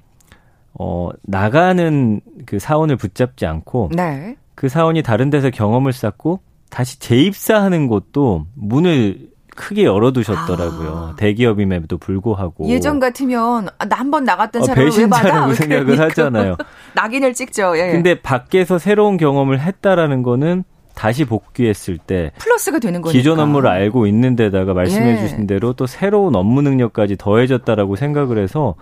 어, 0.73 1.09
나가는 1.23 2.19
그 2.45 2.59
사원을 2.59 2.97
붙잡지 2.97 3.45
않고 3.45 3.91
네. 3.95 4.35
그 4.55 4.67
사원이 4.67 5.03
다른 5.03 5.29
데서 5.29 5.49
경험을 5.49 5.93
쌓고 5.93 6.41
다시 6.69 6.99
재입사하는 6.99 7.87
곳도 7.87 8.45
문을 8.55 9.29
크게 9.55 9.83
열어두셨더라고요. 9.83 10.89
아. 10.89 11.15
대기업임에도 11.17 11.97
불구하고 11.97 12.69
예전 12.69 12.99
같으면 12.99 13.67
아, 13.77 13.85
나한 13.85 14.09
번 14.09 14.23
나갔던 14.23 14.61
어, 14.61 14.65
사람을 14.65 14.91
왜 14.97 15.09
받아? 15.09 15.21
배신자라고 15.23 15.53
생각을 15.55 15.85
그러니까. 15.85 16.05
하잖아요. 16.05 16.55
낙인을 16.95 17.33
찍죠. 17.33 17.77
예. 17.77 17.91
근데 17.91 18.21
밖에서 18.21 18.77
새로운 18.79 19.17
경험을 19.17 19.59
했다라는 19.59 20.23
거는 20.23 20.63
다시 20.95 21.25
복귀했을 21.25 21.97
때 21.97 22.31
플러스가 22.39 22.79
되는 22.79 23.01
거니까. 23.01 23.17
기존 23.17 23.39
업무를 23.39 23.69
알고 23.69 24.07
있는 24.07 24.35
데다가 24.37 24.73
말씀해 24.73 25.11
예. 25.13 25.17
주신 25.19 25.45
대로 25.47 25.73
또 25.73 25.87
새로운 25.87 26.35
업무 26.35 26.61
능력까지 26.61 27.17
더해졌다라고 27.17 27.95
생각을 27.97 28.37
해서 28.37 28.75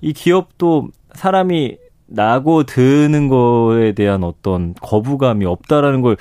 이 0.00 0.12
기업도 0.12 0.88
사람이 1.14 1.76
나고 2.08 2.64
드는 2.64 3.28
거에 3.28 3.92
대한 3.92 4.22
어떤 4.24 4.74
거부감이 4.80 5.44
없다라는 5.44 6.02
걸 6.02 6.16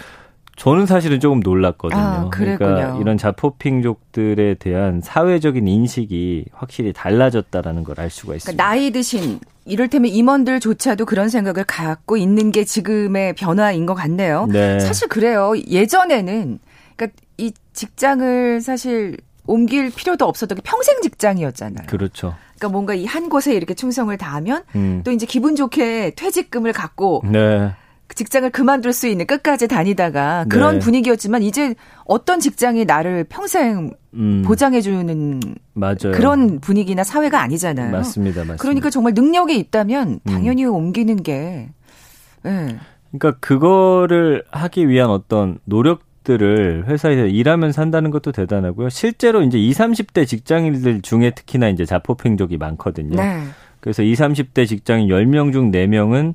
저는 0.56 0.86
사실은 0.86 1.20
조금 1.20 1.42
놀랐거든요. 1.42 2.00
아. 2.02 2.30
그러니까 2.32 2.98
이런 3.02 3.18
자포핑족들에 3.18 4.56
대한 4.56 5.02
사회적인 5.02 5.68
인식이 5.68 6.46
확실히 6.54 6.94
달라졌다라는 6.94 7.84
걸 7.84 7.96
알 8.00 8.10
수가 8.10 8.36
있습니다. 8.36 8.52
그러니까 8.64 8.64
나이 8.64 8.92
드신 8.92 9.40
이를테면 9.66 10.12
임원들조차도 10.12 11.06
그런 11.06 11.30
생각을 11.30 11.64
갖고 11.66 12.18
있는 12.18 12.52
게 12.52 12.64
지금의 12.66 13.34
변화인 13.34 13.86
것 13.86 13.94
같네요. 13.96 14.48
네. 14.52 14.80
사실 14.80 15.08
그래요. 15.08 15.54
예전에는 15.70 16.60
그러니까 16.96 17.18
이 17.38 17.52
직장을 17.74 18.62
사실 18.62 19.18
옮길 19.48 19.92
필요도 19.92 20.26
없었던 20.26 20.58
게 20.58 20.62
평생 20.64 21.02
직장이었잖아요. 21.02 21.88
그렇죠. 21.88 22.36
그러니까 22.58 22.70
뭔가 22.70 22.94
이 22.96 23.06
한 23.06 23.30
곳에 23.30 23.54
이렇게 23.54 23.74
충성을 23.74 24.16
다하면 24.18 24.64
음. 24.76 25.02
또 25.06 25.12
이제 25.12 25.26
기분 25.26 25.56
좋게 25.56 26.14
퇴직금을 26.16 26.74
갖고 26.74 27.22
네. 27.26 27.72
그 28.08 28.16
직장을 28.16 28.50
그만둘 28.52 28.94
수 28.94 29.08
있는 29.08 29.26
끝까지 29.26 29.68
다니다가 29.68 30.46
그런 30.48 30.76
네. 30.76 30.80
분위기였지만 30.80 31.42
이제 31.42 31.76
어떤 32.06 32.40
직장이 32.40 32.86
나를 32.86 33.26
평생 33.28 33.92
음, 34.14 34.44
보장해 34.46 34.82
주는 34.82 35.40
맞아요. 35.74 36.12
그런 36.14 36.60
분위기나 36.60 37.04
사회가 37.04 37.42
아니잖아요. 37.42 37.92
맞습니다. 37.92 38.42
맞습니다. 38.42 38.62
그러니까 38.62 38.90
정말 38.90 39.14
능력이 39.16 39.58
있다면 39.58 40.08
음. 40.10 40.20
당연히 40.26 40.66
옮기는 40.66 41.24
게 41.24 41.70
예. 42.46 42.78
그러니까 43.12 43.40
그거를 43.40 44.44
하기 44.52 44.88
위한 44.88 45.10
어떤 45.10 45.58
노력 45.66 46.04
들을 46.24 46.86
회사에서 46.88 47.26
일하면 47.28 47.72
산다는 47.72 48.10
것도 48.12 48.32
대단하고요. 48.32 48.90
실제로 48.90 49.44
이제 49.44 49.60
20, 49.60 49.80
30대 49.80 50.28
직장인들 50.28 51.02
중에 51.02 51.32
특히나 51.32 51.70
이제 51.70 51.86
자포핑족이 51.86 52.58
많거든요. 52.58 53.16
네. 53.16 53.44
그래서 53.80 54.02
20, 54.02 54.26
30대 54.26 54.68
직장인 54.68 55.08
10명 55.08 55.54
중 55.54 55.72
4명은 55.72 56.34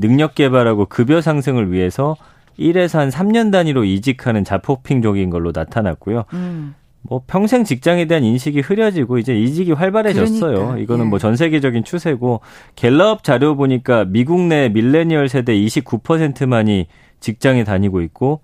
능력 0.00 0.34
개발하고 0.34 0.86
급여 0.86 1.20
상승을 1.20 1.72
위해서 1.72 2.16
1에서 2.58 2.98
한 2.98 3.08
3년 3.08 3.50
단위로 3.52 3.84
이직하는 3.84 4.44
자포핑족인 4.44 5.30
걸로 5.30 5.52
나타났고요. 5.54 6.24
음. 6.32 6.74
뭐 7.02 7.22
평생 7.26 7.64
직장에 7.64 8.04
대한 8.06 8.24
인식이 8.24 8.60
흐려지고 8.60 9.18
이제 9.18 9.34
이직이 9.34 9.72
활발해졌어요. 9.72 10.54
그러니까, 10.54 10.78
이거는 10.78 11.06
예. 11.06 11.08
뭐전 11.08 11.36
세계적인 11.36 11.84
추세고 11.84 12.40
갤럽 12.76 13.24
자료 13.24 13.56
보니까 13.56 14.04
미국 14.04 14.40
내 14.42 14.68
밀레니얼 14.68 15.28
세대 15.28 15.54
29%만이 15.54 16.86
직장에 17.20 17.64
다니고 17.64 18.02
있고 18.02 18.40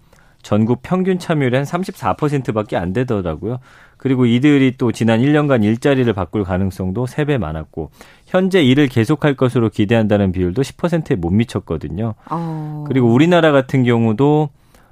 전국 0.47 0.81
평균 0.81 1.19
참여율이 1.19 1.57
한 1.57 1.65
34%밖에 1.65 2.77
안 2.77 2.93
되더라고요. 2.93 3.59
그리고 3.97 4.27
이들이 4.27 4.77
또 4.79 4.93
지난 4.93 5.21
1년간 5.21 5.65
일자리를 5.65 6.13
바꿀 6.13 6.45
가능성도 6.45 7.05
3배 7.07 7.37
많았고 7.37 7.91
현재 8.27 8.63
일을 8.63 8.87
계속할 8.87 9.35
것으로 9.35 9.71
기대한다는 9.71 10.31
비율도 10.31 10.63
10%에 10.63 11.17
못 11.17 11.31
미쳤거든요. 11.31 12.15
어. 12.31 12.85
그리고 12.87 13.13
우리나라 13.13 13.51
같은 13.51 13.83
경우도 13.83 14.51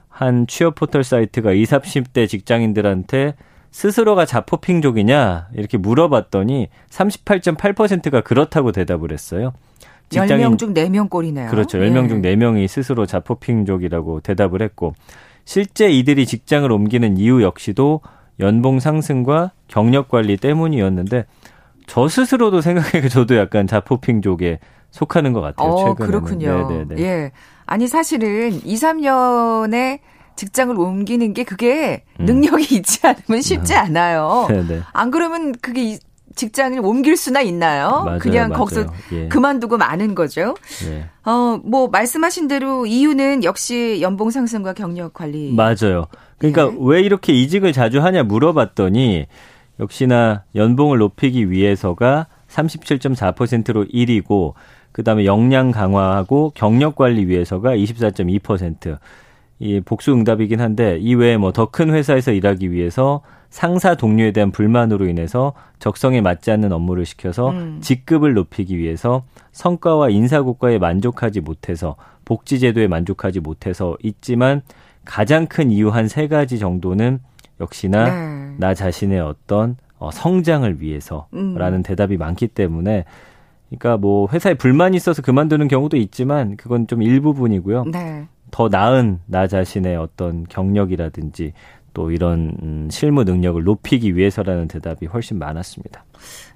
한 0.09 0.49
취업 0.49 0.75
포털 0.75 1.05
사이트가 1.05 1.53
20, 1.53 1.83
30대 1.83 2.29
직장인들한테 2.29 3.37
스스로가 3.71 4.27
자포핑족이냐 4.27 5.51
이렇게 5.55 5.79
물어봤더니 5.79 6.67
38.8%가 6.91 8.23
그렇다고 8.23 8.73
대답을 8.73 9.13
했어요. 9.13 9.53
10명 10.11 10.59
중 10.59 10.75
4명 10.75 11.09
꼴이네요. 11.09 11.49
그렇죠. 11.49 11.79
10명 11.79 12.07
예. 12.07 12.09
중 12.09 12.23
4명이 12.23 12.67
스스로 12.67 13.07
자포핑족이라고 13.07 14.19
대답을 14.21 14.61
했고 14.63 14.95
실제 15.45 15.91
이들이 15.91 16.27
직장을 16.27 16.71
옮기는 16.71 17.17
이유 17.19 17.43
역시도 17.43 18.01
연봉 18.41 18.81
상승과 18.81 19.53
경력 19.69 20.09
관리 20.09 20.37
때문이었는데 20.37 21.27
저 21.87 22.09
스스로도 22.09 22.61
생각해 22.61 23.09
저도 23.09 23.37
약간 23.37 23.67
자포핑족에 23.67 24.59
속하는 24.91 25.33
것 25.33 25.41
같아요. 25.41 25.69
어, 25.69 25.77
최근에는. 25.77 26.07
그렇군요. 26.07 26.69
네네네. 26.69 27.03
예. 27.03 27.33
아니 27.67 27.87
사실은 27.89 28.53
2, 28.65 28.75
3년에 28.75 30.01
직장을 30.37 30.79
옮기는 30.79 31.33
게 31.33 31.45
그게 31.45 32.05
음. 32.21 32.25
능력이 32.27 32.75
있지 32.77 33.01
않으면 33.07 33.43
쉽지 33.43 33.75
않아요. 33.75 34.47
네네. 34.51 34.83
안 34.93 35.11
그러면 35.11 35.53
그게 35.61 35.93
이- 35.93 35.99
직장을 36.35 36.79
옮길 36.81 37.17
수나 37.17 37.41
있나요? 37.43 38.03
맞아요, 38.05 38.19
그냥 38.19 38.49
맞아요. 38.51 38.59
거기서 38.65 38.87
예. 39.13 39.29
그만두고 39.29 39.77
마는 39.79 40.15
거죠. 40.15 40.55
예. 40.89 41.07
어, 41.25 41.61
뭐 41.65 41.89
말씀하신 41.89 42.49
대로 42.49 42.87
이유는 42.87 43.45
역시 43.45 43.99
연봉 44.01 44.31
상승과 44.31 44.73
경력 44.75 45.15
관리. 45.15 45.53
맞아요. 45.53 46.07
그러니까 46.39 46.67
예. 46.73 46.77
왜 46.81 47.01
이렇게 47.03 47.33
이직을 47.33 47.73
자주 47.73 48.01
하냐 48.03 48.23
물어봤더니 48.25 49.27
역시나 49.81 50.45
연봉을 50.55 50.99
높이기 50.99 51.51
위해서가 51.51 52.27
37.4%로 52.49 53.85
1위고 53.87 54.55
그다음에 54.93 55.25
역량 55.25 55.73
강화하고 55.73 56.53
경력 56.55 56.95
관리 56.97 57.27
위해서가 57.27 57.75
24.2%. 57.75 58.99
이 59.61 59.81
복수 59.81 60.13
응답이긴 60.13 60.61
한데 60.61 60.99
이외에 61.01 61.37
뭐 61.37 61.53
더 61.53 61.67
큰 61.67 61.91
회사에서 61.91 62.33
일하기 62.33 62.71
위해서 62.73 63.23
상사 63.55 63.95
동료에 63.95 64.33
대한 64.33 64.51
불만으로 64.51 65.07
인해서 65.07 65.53
적성에 65.79 66.21
맞지 66.21 66.51
않는 66.51 66.73
업무를 66.73 67.05
시켜서 67.05 67.51
음. 67.51 67.79
직급을 67.81 68.35
높이기 68.35 68.77
위해서 68.79 69.23
성과와 69.53 70.11
인사고과에 70.11 70.79
만족하지 70.79 71.41
못해서 71.41 71.95
복지제도에 72.25 72.89
만족하지 72.89 73.39
못해서 73.39 73.97
있지만 74.03 74.63
가장 75.05 75.47
큰 75.47 75.71
이유 75.71 75.91
한 75.91 76.09
세 76.09 76.27
가지 76.27 76.59
정도는 76.59 77.21
역시나 77.61 78.05
네. 78.07 78.55
나 78.59 78.75
자신의 78.75 79.21
어떤 79.21 79.77
어, 80.01 80.11
성장을 80.11 80.81
위해서라는 80.81 81.79
음. 81.79 81.83
대답이 81.85 82.17
많기 82.17 82.49
때문에 82.49 83.05
그러니까 83.69 83.97
뭐 83.99 84.27
회사에 84.33 84.55
불만이 84.55 84.97
있어서 84.97 85.23
그만두는 85.23 85.69
경우도 85.69 85.97
있지만 85.97 86.57
그건 86.57 86.89
좀 86.89 87.03
일부분이고요. 87.03 87.85
네. 87.85 88.27
더 88.51 88.69
나은 88.69 89.21
나 89.27 89.47
자신의 89.47 89.97
어떤 89.97 90.45
경력이라든지 90.49 91.53
또 91.95 92.11
이런 92.11 92.55
음, 92.63 92.89
실무 92.91 93.25
능력을 93.25 93.63
높이기 93.63 94.17
위해서라는 94.17 94.69
대답이 94.69 95.07
훨씬 95.07 95.39
많았습니다. 95.39 96.05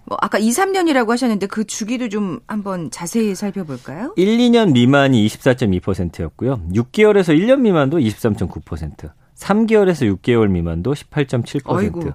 뭐 0.05 0.19
아까 0.21 0.39
2, 0.39 0.51
3년이라고 0.51 1.09
하셨는데 1.09 1.47
그 1.47 1.65
주기도 1.65 2.09
좀 2.09 2.41
한번 2.47 2.91
자세히 2.91 3.35
살펴볼까요? 3.35 4.15
1, 4.17 4.39
2년 4.39 4.73
미만이 4.73 5.27
24.2%였고요. 5.27 6.61
6개월에서 6.73 7.39
1년 7.39 7.61
미만도 7.61 7.99
23.9%, 7.99 9.11
3개월에서 9.37 10.19
6개월 10.19 10.51
미만도 10.51 10.93
18.7%, 10.93 11.63
어이구. 11.67 12.13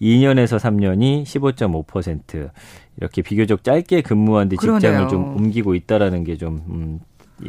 2년에서 0.00 0.58
3년이 0.58 1.24
15.5% 1.24 2.50
이렇게 2.98 3.22
비교적 3.22 3.64
짧게 3.64 4.02
근무한 4.02 4.48
뒤 4.48 4.56
직장을 4.56 4.80
그러네요. 4.80 5.08
좀 5.08 5.36
옮기고 5.36 5.74
있다라는 5.74 6.24
게좀 6.24 6.60
음, 6.68 7.00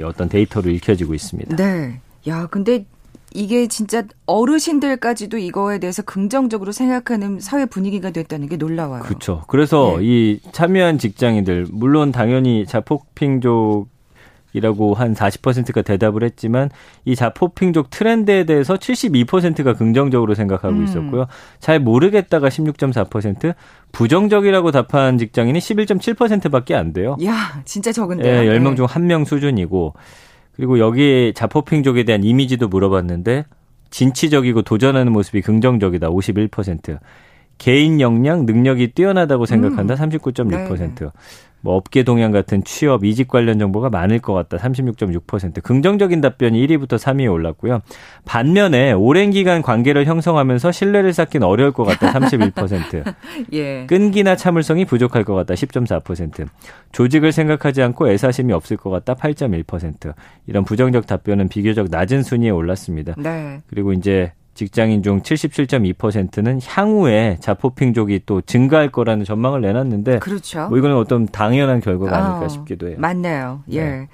어떤 0.01 0.29
데이터로 0.29 0.69
읽혀지고 0.69 1.13
있습니다. 1.13 1.55
네. 1.57 1.99
야, 2.27 2.47
근데 2.47 2.85
이게 3.37 3.67
진짜 3.67 4.03
어르신들까지도 4.25 5.37
이거에 5.37 5.77
대해서 5.77 6.01
긍정적으로 6.01 6.71
생각하는 6.71 7.39
사회 7.39 7.67
분위기가 7.67 8.09
됐다는 8.09 8.49
게 8.49 8.57
놀라워요. 8.57 9.03
그렇죠. 9.03 9.43
그래서 9.47 9.97
네. 9.99 10.05
이 10.05 10.39
참여한 10.51 10.97
직장인들 10.97 11.67
물론 11.71 12.11
당연히 12.11 12.65
자폭핑족 12.65 13.89
이라고 14.53 14.95
한 14.95 15.13
40%가 15.13 15.83
대답을 15.83 16.23
했지만 16.23 16.71
이 17.05 17.15
자포핑족 17.15 17.91
트렌드에 17.91 18.45
대해서 18.45 18.73
72%가 18.73 19.73
긍정적으로 19.73 20.33
생각하고 20.33 20.75
음. 20.75 20.83
있었고요. 20.85 21.27
잘 21.59 21.79
모르겠다가 21.79 22.49
16.4%, 22.49 23.53
부정적이라고 23.91 24.71
답한 24.71 25.19
직장인이 25.19 25.59
11.7%밖에 25.59 26.73
안 26.73 26.91
돼요. 26.91 27.17
야, 27.23 27.61
진짜 27.65 27.91
적은데요. 27.91 28.51
예, 28.51 28.57
10명 28.57 28.75
중 28.75 28.87
1명 28.87 29.25
수준이고 29.25 29.93
그리고 30.57 30.79
여기에 30.79 31.33
자포핑족에 31.33 32.03
대한 32.03 32.23
이미지도 32.23 32.67
물어봤는데 32.67 33.45
진취적이고 33.91 34.63
도전하는 34.63 35.13
모습이 35.13 35.41
긍정적이다 35.41 36.09
51%. 36.09 36.99
개인 37.57 38.01
역량, 38.01 38.45
능력이 38.45 38.91
뛰어나다고 38.93 39.45
생각한다 39.45 39.93
음. 39.93 40.09
39.6%. 40.09 40.99
네. 40.99 41.07
뭐 41.67 41.75
업계 41.75 42.03
동향 42.03 42.31
같은 42.31 42.63
취업, 42.63 43.03
이직 43.03 43.27
관련 43.27 43.59
정보가 43.59 43.89
많을 43.89 44.19
것 44.19 44.31
같다. 44.31 44.55
36.6%. 44.55 45.61
긍정적인 45.61 46.21
답변이 46.21 46.65
1위부터 46.65 46.97
3위에 46.97 47.29
올랐고요. 47.29 47.81
반면에 48.23 48.93
오랜 48.93 49.31
기간 49.31 49.61
관계를 49.61 50.05
형성하면서 50.05 50.71
신뢰를 50.71 51.11
쌓긴 51.11 51.43
어려울 51.43 51.73
것 51.73 51.83
같다. 51.83 52.13
31%. 52.13 53.13
예. 53.51 53.85
끈기나 53.85 54.37
참을성이 54.37 54.85
부족할 54.85 55.25
것 55.25 55.33
같다. 55.33 55.55
10.4%. 55.55 56.47
조직을 56.93 57.33
생각하지 57.33 57.81
않고 57.81 58.11
애사심이 58.11 58.53
없을 58.53 58.77
것 58.77 58.89
같다. 58.89 59.15
8.1%. 59.15 60.13
이런 60.45 60.63
부정적 60.63 61.05
답변은 61.05 61.49
비교적 61.49 61.87
낮은 61.91 62.23
순위에 62.23 62.49
올랐습니다. 62.49 63.13
네. 63.17 63.59
그리고 63.67 63.91
이제 63.91 64.31
직장인 64.57 65.03
중 65.03 65.21
77.2%는 65.21 66.59
향후에 66.65 67.37
자포핑족이 67.39 68.21
또 68.25 68.41
증가할 68.41 68.91
거라는 68.91 69.23
전망을 69.23 69.61
내놨는데 69.61 70.17
그렇죠. 70.19 70.67
뭐 70.67 70.79
이거는 70.79 70.97
어떤 70.97 71.27
당연한 71.27 71.79
결과가 71.79 72.17
아닐까 72.17 72.45
어, 72.45 72.47
싶기도 72.49 72.87
해요. 72.87 72.95
맞네요. 72.97 73.61
예. 73.69 73.83
네. 73.83 74.07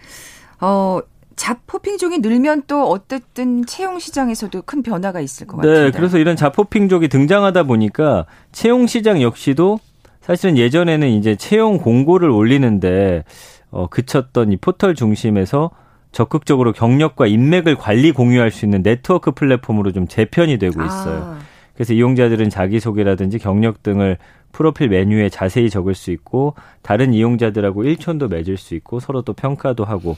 어, 0.60 1.00
자포핑족이 1.38 2.20
늘면 2.20 2.64
또 2.68 2.90
어쨌든 2.90 3.66
채용 3.66 4.00
시장에서도 4.00 4.64
큰 4.64 4.84
변화가 4.84 5.22
있을 5.22 5.48
것 5.48 5.58
같아요. 5.58 5.86
네, 5.86 5.92
그래서 5.92 6.18
이런 6.18 6.36
자포핑족이 6.36 7.08
등장하다 7.08 7.64
보니까 7.64 8.26
채용 8.52 8.86
시장 8.86 9.22
역시도 9.22 9.80
사실은 10.20 10.58
예전에는 10.58 11.08
이제 11.08 11.38
채용 11.38 11.78
공고를 11.78 12.30
올리는데 12.30 13.24
어 13.72 13.88
그쳤던 13.88 14.52
이 14.52 14.58
포털 14.58 14.94
중심에서 14.94 15.72
적극적으로 16.14 16.72
경력과 16.72 17.28
인맥을 17.28 17.76
관리 17.76 18.12
공유할 18.12 18.52
수 18.52 18.66
있는 18.66 18.82
네트워크 18.84 19.32
플랫폼으로 19.32 19.92
좀 19.92 20.08
재편이 20.08 20.58
되고 20.60 20.82
아. 20.82 20.86
있어요. 20.86 21.24
아. 21.24 21.40
그래서 21.74 21.94
이용자들은 21.94 22.50
자기소개라든지 22.50 23.40
경력 23.40 23.84
등을 23.84 24.18
프로필 24.52 24.90
메뉴에 24.90 25.30
자세히 25.30 25.72
적을 25.72 25.96
수 25.96 26.12
있고 26.12 26.54
다른 26.84 27.14
이용자들하고 27.14 27.84
일촌도 27.84 28.28
맺을 28.28 28.58
수 28.58 28.76
있고 28.76 29.00
서로 29.00 29.24
또 29.24 29.34
평가도 29.34 29.84
하고 29.84 30.16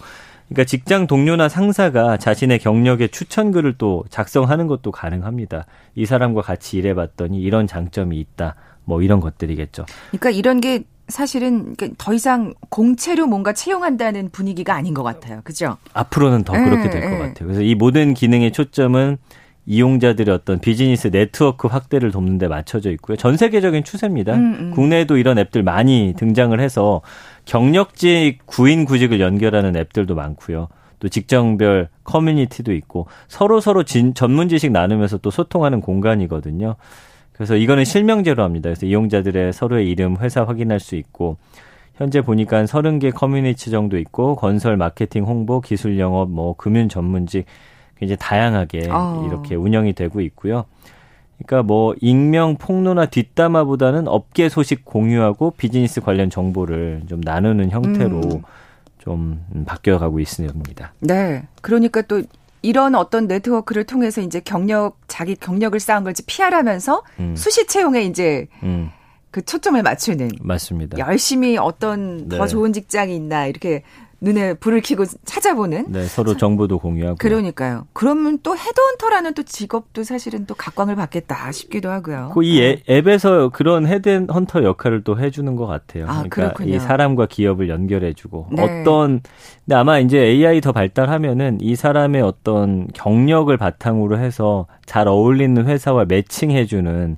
그러니까 0.50 0.66
직장 0.66 1.08
동료나 1.08 1.48
상사가 1.48 2.18
자신의 2.18 2.60
경력의 2.60 3.10
추천글을 3.10 3.76
또 3.78 4.04
작성하는 4.10 4.68
것도 4.68 4.92
가능합니다. 4.92 5.66
이 5.96 6.06
사람과 6.06 6.42
같이 6.42 6.78
일해봤더니 6.78 7.40
이런 7.40 7.66
장점이 7.66 8.20
있다. 8.20 8.56
뭐 8.84 9.02
이런 9.02 9.22
것들이겠죠. 9.22 9.86
그러니까 10.12 10.30
이런 10.30 10.62
게 10.62 10.84
사실은 11.08 11.76
더 11.98 12.14
이상 12.14 12.54
공채로 12.70 13.28
뭔가 13.28 13.54
채용한다는 13.54 14.30
분위기가 14.32 14.74
아닌 14.74 14.94
것 14.94 15.04
같아요. 15.04 15.42
그죠? 15.44 15.78
앞으로는 15.94 16.44
더 16.44 16.54
그렇게 16.54 16.90
될것 16.90 17.12
예. 17.12 17.18
같아요. 17.18 17.48
그래서 17.48 17.62
이 17.62 17.76
모든 17.76 18.14
기능의 18.14 18.52
초점은 18.52 19.18
이용자들의 19.68 20.34
어떤 20.34 20.60
비즈니스 20.60 21.10
네트워크 21.10 21.68
확대를 21.68 22.12
돕는 22.12 22.38
데 22.38 22.48
맞춰져 22.48 22.92
있고요. 22.92 23.18
전 23.18 23.36
세계적인 23.36 23.84
추세입니다. 23.84 24.36
음, 24.36 24.56
음. 24.60 24.72
국내에도 24.72 25.18
이런 25.18 25.40
앱들 25.40 25.64
많이 25.64 26.14
등장을 26.18 26.58
해서 26.60 27.02
경력직 27.46 28.46
구인 28.46 28.86
구직을 28.86 29.20
연결하는 29.20 29.76
앱들도 29.76 30.14
많고요. 30.14 30.68
또 31.00 31.10
직장별 31.10 31.90
커뮤니티도 32.04 32.74
있고 32.74 33.08
서로 33.28 33.60
서로 33.60 33.84
진, 33.84 34.14
전문 34.14 34.50
지식 34.50 34.72
나누면서 34.72 35.18
또 35.18 35.32
소통하는 35.32 35.82
공간이거든요. 35.82 36.76
그래서 37.36 37.56
이거는 37.56 37.84
실명제로 37.84 38.44
합니다. 38.44 38.70
그래서 38.70 38.86
이용자들의 38.86 39.54
서로의 39.54 39.90
이름, 39.90 40.18
회사 40.18 40.44
확인할 40.44 40.80
수 40.80 40.96
있고 40.96 41.38
현재 41.96 42.22
보니까 42.22 42.64
30개 42.64 43.14
커뮤니티 43.14 43.72
정도 43.72 43.98
있고 43.98 44.36
건설, 44.36 44.78
마케팅, 44.78 45.26
홍보, 45.26 45.62
기술 45.62 46.00
영업, 46.00 46.30
뭐 46.30 46.56
금융 46.56 46.90
전문직 46.90 47.46
굉장히 47.98 48.18
다양하게 48.20 48.90
어. 48.90 49.26
이렇게 49.28 49.56
운영이 49.56 49.94
되고 49.94 50.22
있고요. 50.22 50.66
그러니까 51.38 51.64
뭐 51.64 51.94
익명 52.00 52.56
폭로나 52.58 53.08
뒷담화보다는 53.08 54.08
업계 54.08 54.48
소식 54.50 54.86
공유하고 54.86 55.52
비즈니스 55.58 56.02
관련 56.02 56.30
정보를 56.30 57.04
좀 57.08 57.22
나누는 57.22 57.72
형태로 57.72 58.22
음. 58.24 58.42
좀 59.00 59.46
바뀌어가고 59.66 60.20
있습니다. 60.20 60.94
네. 61.00 61.44
그러니까 61.62 62.02
또 62.02 62.22
이런 62.66 62.96
어떤 62.96 63.28
네트워크를 63.28 63.84
통해서 63.84 64.22
이제 64.22 64.40
경력 64.40 64.98
자기 65.08 65.36
경력을 65.36 65.80
쌓은 65.80 66.04
걸 66.04 66.12
이제 66.12 66.24
피하라면서 66.26 67.04
음. 67.20 67.36
수시 67.36 67.68
채용에 67.68 68.02
이제 68.04 68.48
음. 68.64 68.90
그 69.30 69.44
초점을 69.44 69.82
맞추는 69.84 70.32
맞습니다. 70.42 70.98
열심히 70.98 71.58
어떤 71.58 72.28
네. 72.28 72.38
더 72.38 72.48
좋은 72.48 72.74
직장이 72.74 73.16
있나 73.16 73.46
이렇게 73.46 73.84
눈에 74.26 74.56
불을 74.56 74.82
켜고 74.82 75.06
찾아보는. 75.06 75.86
네, 75.90 76.04
서로 76.06 76.36
정보도 76.36 76.80
공유하고. 76.80 77.18
그러니까요. 77.18 77.86
그러면 77.94 78.40
또 78.42 78.58
헤드헌터라는 78.58 79.36
또 79.36 79.44
직업도 79.44 80.04
사실은 80.04 80.48
또 80.48 80.56
각광을 80.56 80.96
받겠다 80.96 81.52
싶기도 81.52 81.92
하고요. 81.92 82.32
그이 82.34 82.60
네. 82.60 82.82
앱에서 82.90 83.50
그런 83.50 83.86
헤드헌터 83.86 84.64
역할을 84.64 85.04
또 85.04 85.20
해주는 85.20 85.56
것 85.56 85.68
같아요. 85.68 86.06
아, 86.06 86.24
그러니까 86.28 86.36
그렇군요. 86.36 86.76
이 86.76 86.80
사람과 86.80 87.28
기업을 87.28 87.70
연결해주고 87.70 88.48
네. 88.54 88.64
어떤 88.64 89.22
근데 89.64 89.76
아마 89.76 90.00
이제 90.00 90.18
AI 90.18 90.60
더 90.60 90.72
발달하면은 90.72 91.60
이 91.62 91.76
사람의 91.76 92.24
어떤 92.24 92.88
경력을 92.94 93.56
바탕으로 93.56 94.18
해서 94.18 94.66
잘 94.88 95.08
어울리는 95.08 95.64
회사와 95.66 96.06
매칭해주는 96.06 97.18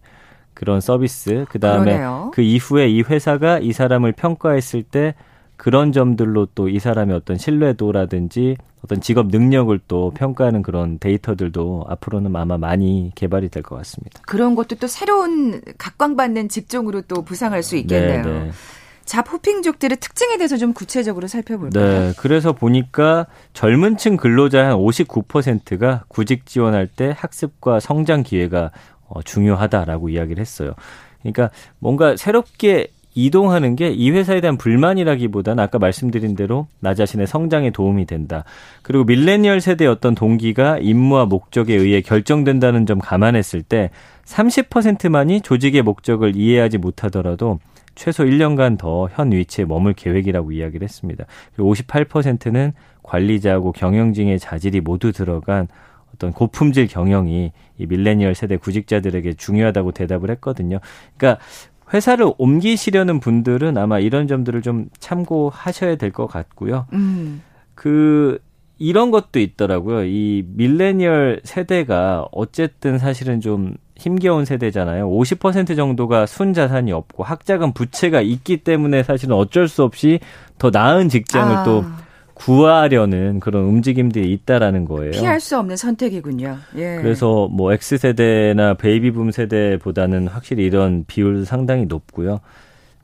그런 0.54 0.82
서비스. 0.82 1.46
그 1.50 1.60
다음에 1.60 2.02
그 2.34 2.42
이후에 2.42 2.90
이 2.90 3.02
회사가 3.02 3.60
이 3.60 3.72
사람을 3.72 4.12
평가했을 4.12 4.84
때 4.84 5.16
그런 5.58 5.92
점들로 5.92 6.48
또 6.56 6.70
이 6.70 6.80
사람의 6.80 7.16
어떤 7.16 7.38
신뢰도라든지 7.38 8.56
어떤 8.84 9.02
직업 9.02 9.28
능력을 9.28 9.78
또 9.88 10.12
평가하는 10.12 10.62
그런 10.62 11.00
데이터들도 11.00 11.86
앞으로는 11.90 12.36
아마 12.36 12.58
많이 12.58 13.12
개발이 13.16 13.50
될 13.50 13.64
것 13.64 13.76
같습니다. 13.78 14.22
그런 14.26 14.56
것도 14.56 14.76
또 14.76 14.88
새로운 14.88 15.62
각광받는 15.78 16.48
직종으로 16.50 17.02
또 17.02 17.24
부상할 17.24 17.64
수 17.64 17.76
있겠네요. 17.78 18.24
네, 18.24 18.32
네. 18.46 18.52
자포핑족들의 19.06 19.98
특징에 20.00 20.38
대해서 20.38 20.58
좀 20.58 20.74
구체적으로 20.74 21.28
살펴볼까요? 21.28 21.84
네, 21.84 22.14
그래서 22.18 22.52
보니까 22.54 23.26
젊은 23.54 23.98
층 23.98 24.18
근로자 24.18 24.68
한 24.68 24.76
59%가 24.78 26.04
구직 26.10 26.46
지원할 26.46 26.88
때 26.88 27.14
학습과 27.18 27.80
성장 27.80 28.22
기회가 28.24 28.72
어, 29.08 29.22
중요하다라고 29.22 30.10
이야기를 30.10 30.42
했어요. 30.42 30.74
그러니까 31.22 31.50
뭔가 31.80 32.16
새롭게 32.18 32.88
이동하는 33.18 33.76
게 33.76 33.88
이 33.90 34.12
회사에 34.12 34.42
대한 34.42 34.58
불만이라기보다는 34.58 35.64
아까 35.64 35.80
말씀드린 35.80 36.36
대로 36.36 36.68
나 36.80 36.94
자신의 36.94 37.26
성장에 37.26 37.72
도움이 37.72 38.06
된다. 38.06 38.44
그리고 38.84 39.06
밀레니얼 39.06 39.60
세대의 39.60 39.90
어떤 39.90 40.14
동기가 40.14 40.78
임무와 40.80 41.26
목적에 41.26 41.74
의해 41.74 42.02
결정된다는 42.02 42.86
점 42.86 43.00
감안했을 43.00 43.64
때 43.64 43.90
30%만이 44.26 45.42
조직의 45.42 45.82
목적을 45.82 46.36
이해하지 46.36 46.78
못하더라도 46.78 47.60
최소 47.96 48.24
1년간 48.24 48.78
더 48.78 49.08
현 49.12 49.32
위치에 49.32 49.66
머물 49.66 49.94
계획이라고 49.94 50.52
이야기를 50.52 50.84
했습니다. 50.86 51.26
그리고 51.56 51.74
58%는 51.74 52.74
관리자하고 53.02 53.72
경영진의 53.72 54.38
자질이 54.38 54.82
모두 54.82 55.12
들어간 55.12 55.68
어떤 56.14 56.34
고품질 56.34 56.88
경영이 56.88 57.52
이 57.80 57.86
밀레니얼 57.88 58.36
세대 58.36 58.58
구직자들에게 58.58 59.34
중요하다고 59.34 59.92
대답을 59.94 60.30
했거든요. 60.32 60.80
그러니까 61.18 61.42
회사를 61.94 62.32
옮기시려는 62.38 63.20
분들은 63.20 63.78
아마 63.78 64.00
이런 64.00 64.28
점들을 64.28 64.62
좀 64.62 64.88
참고하셔야 65.00 65.96
될 65.96 66.12
것 66.12 66.28
같고요. 66.28 66.86
음. 66.94 67.42
그 67.76 68.40
이런 68.80 69.12
것도 69.12 69.40
있더라고요. 69.40 70.06
이 70.06 70.44
밀레니얼 70.56 71.42
세대가 71.44 72.28
어쨌든 72.32 72.98
사실은 73.00 73.42
좀 73.42 73.76
힘겨운 73.96 74.46
세대잖아요. 74.46 75.10
50% 75.10 75.76
정도가 75.76 76.26
순자산이 76.28 76.92
없고 76.92 77.24
학자금 77.24 77.74
부채가 77.74 78.22
있기 78.22 78.58
때문에 78.58 79.02
사실은 79.04 79.36
어쩔 79.36 79.68
수 79.68 79.84
없이 79.84 80.20
더 80.60 80.70
나은 80.70 81.10
직장을 81.10 81.56
아. 81.56 81.64
또 81.64 81.84
구하려는 82.38 83.40
그런 83.40 83.64
움직임들이 83.64 84.32
있다라는 84.32 84.86
거예요. 84.86 85.12
피할 85.12 85.40
수 85.40 85.58
없는 85.58 85.76
선택이군요. 85.76 86.58
예. 86.76 86.98
그래서 87.02 87.48
뭐 87.48 87.74
X세대나 87.74 88.76
베이비붐 88.76 89.32
세대보다는 89.32 90.28
확실히 90.28 90.66
이런 90.66 91.04
비율 91.08 91.46
상당히 91.46 91.86
높고요. 91.86 92.40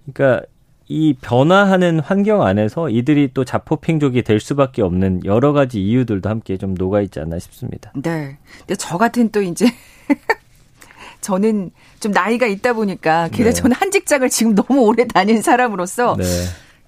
그러니까 0.06 0.46
이 0.88 1.16
변화하는 1.20 2.00
환경 2.00 2.44
안에서 2.44 2.90
이들이 2.90 3.32
또 3.34 3.44
자포핑족이 3.44 4.22
될 4.22 4.40
수밖에 4.40 4.84
없는 4.84 5.22
여러 5.26 5.52
가지 5.52 5.82
이유들도 5.82 6.30
함께 6.30 6.58
좀 6.58 6.76
녹아 6.76 7.02
있지 7.02 7.20
않나 7.20 7.40
싶습니다. 7.40 7.92
네. 7.96 8.38
근데 8.60 8.76
저 8.76 8.98
같은 9.00 9.30
또 9.30 9.42
이제 9.42 9.66
저는 11.22 11.72
좀 12.00 12.12
나이가 12.12 12.46
있다 12.46 12.74
보니까 12.74 13.30
게다가 13.30 13.50
네. 13.50 13.54
저는 13.54 13.76
한 13.76 13.90
직장을 13.90 14.30
지금 14.30 14.54
너무 14.54 14.82
오래 14.82 15.08
다닌 15.08 15.42
사람으로서 15.42 16.18
네. 16.18 16.26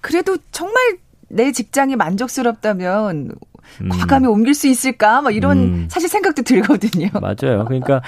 그래도 0.00 0.36
정말 0.52 0.98
내 1.28 1.52
직장이 1.52 1.96
만족스럽다면 1.96 3.32
음. 3.82 3.88
과감히 3.88 4.26
옮길 4.26 4.54
수 4.54 4.68
있을까? 4.68 5.22
막 5.22 5.34
이런 5.34 5.58
음. 5.58 5.86
사실 5.90 6.08
생각도 6.08 6.42
들거든요. 6.42 7.08
맞아요. 7.20 7.64
그러니까 7.64 8.02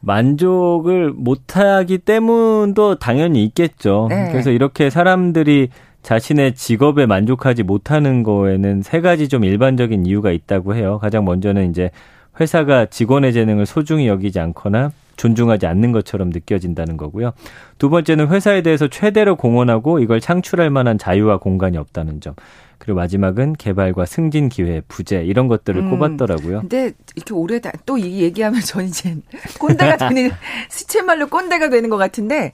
만족을 0.00 1.12
못하기 1.12 1.98
때문도 1.98 2.96
당연히 2.96 3.44
있겠죠. 3.44 4.06
네. 4.10 4.28
그래서 4.30 4.50
이렇게 4.50 4.90
사람들이 4.90 5.68
자신의 6.02 6.54
직업에 6.54 7.06
만족하지 7.06 7.62
못하는 7.62 8.22
거에는 8.22 8.82
세 8.82 9.00
가지 9.00 9.28
좀 9.28 9.42
일반적인 9.42 10.04
이유가 10.04 10.30
있다고 10.30 10.74
해요. 10.74 10.98
가장 11.00 11.24
먼저는 11.24 11.70
이제 11.70 11.90
회사가 12.38 12.86
직원의 12.86 13.32
재능을 13.32 13.64
소중히 13.64 14.06
여기지 14.06 14.38
않거나 14.38 14.92
존중하지 15.16 15.66
않는 15.66 15.92
것처럼 15.92 16.30
느껴진다는 16.30 16.96
거고요. 16.96 17.32
두 17.78 17.90
번째는 17.90 18.28
회사에 18.28 18.62
대해서 18.62 18.88
최대로 18.88 19.36
공헌하고 19.36 19.98
이걸 20.00 20.20
창출할 20.20 20.70
만한 20.70 20.98
자유와 20.98 21.38
공간이 21.38 21.76
없다는 21.76 22.20
점. 22.20 22.34
그리고 22.78 22.98
마지막은 22.98 23.54
개발과 23.54 24.04
승진 24.04 24.48
기회, 24.48 24.82
부재 24.86 25.24
이런 25.24 25.48
것들을 25.48 25.80
음, 25.80 25.90
꼽았더라고요. 25.90 26.60
근데 26.60 26.92
이렇게 27.16 27.32
오래 27.32 27.60
또 27.86 27.96
이 27.96 28.22
얘기하면 28.22 28.60
전 28.60 28.84
이제 28.84 29.16
꼰대가 29.58 29.96
되는 29.96 30.30
시체말로 30.68 31.28
꼰대가 31.28 31.70
되는 31.70 31.88
것 31.88 31.96
같은데 31.96 32.52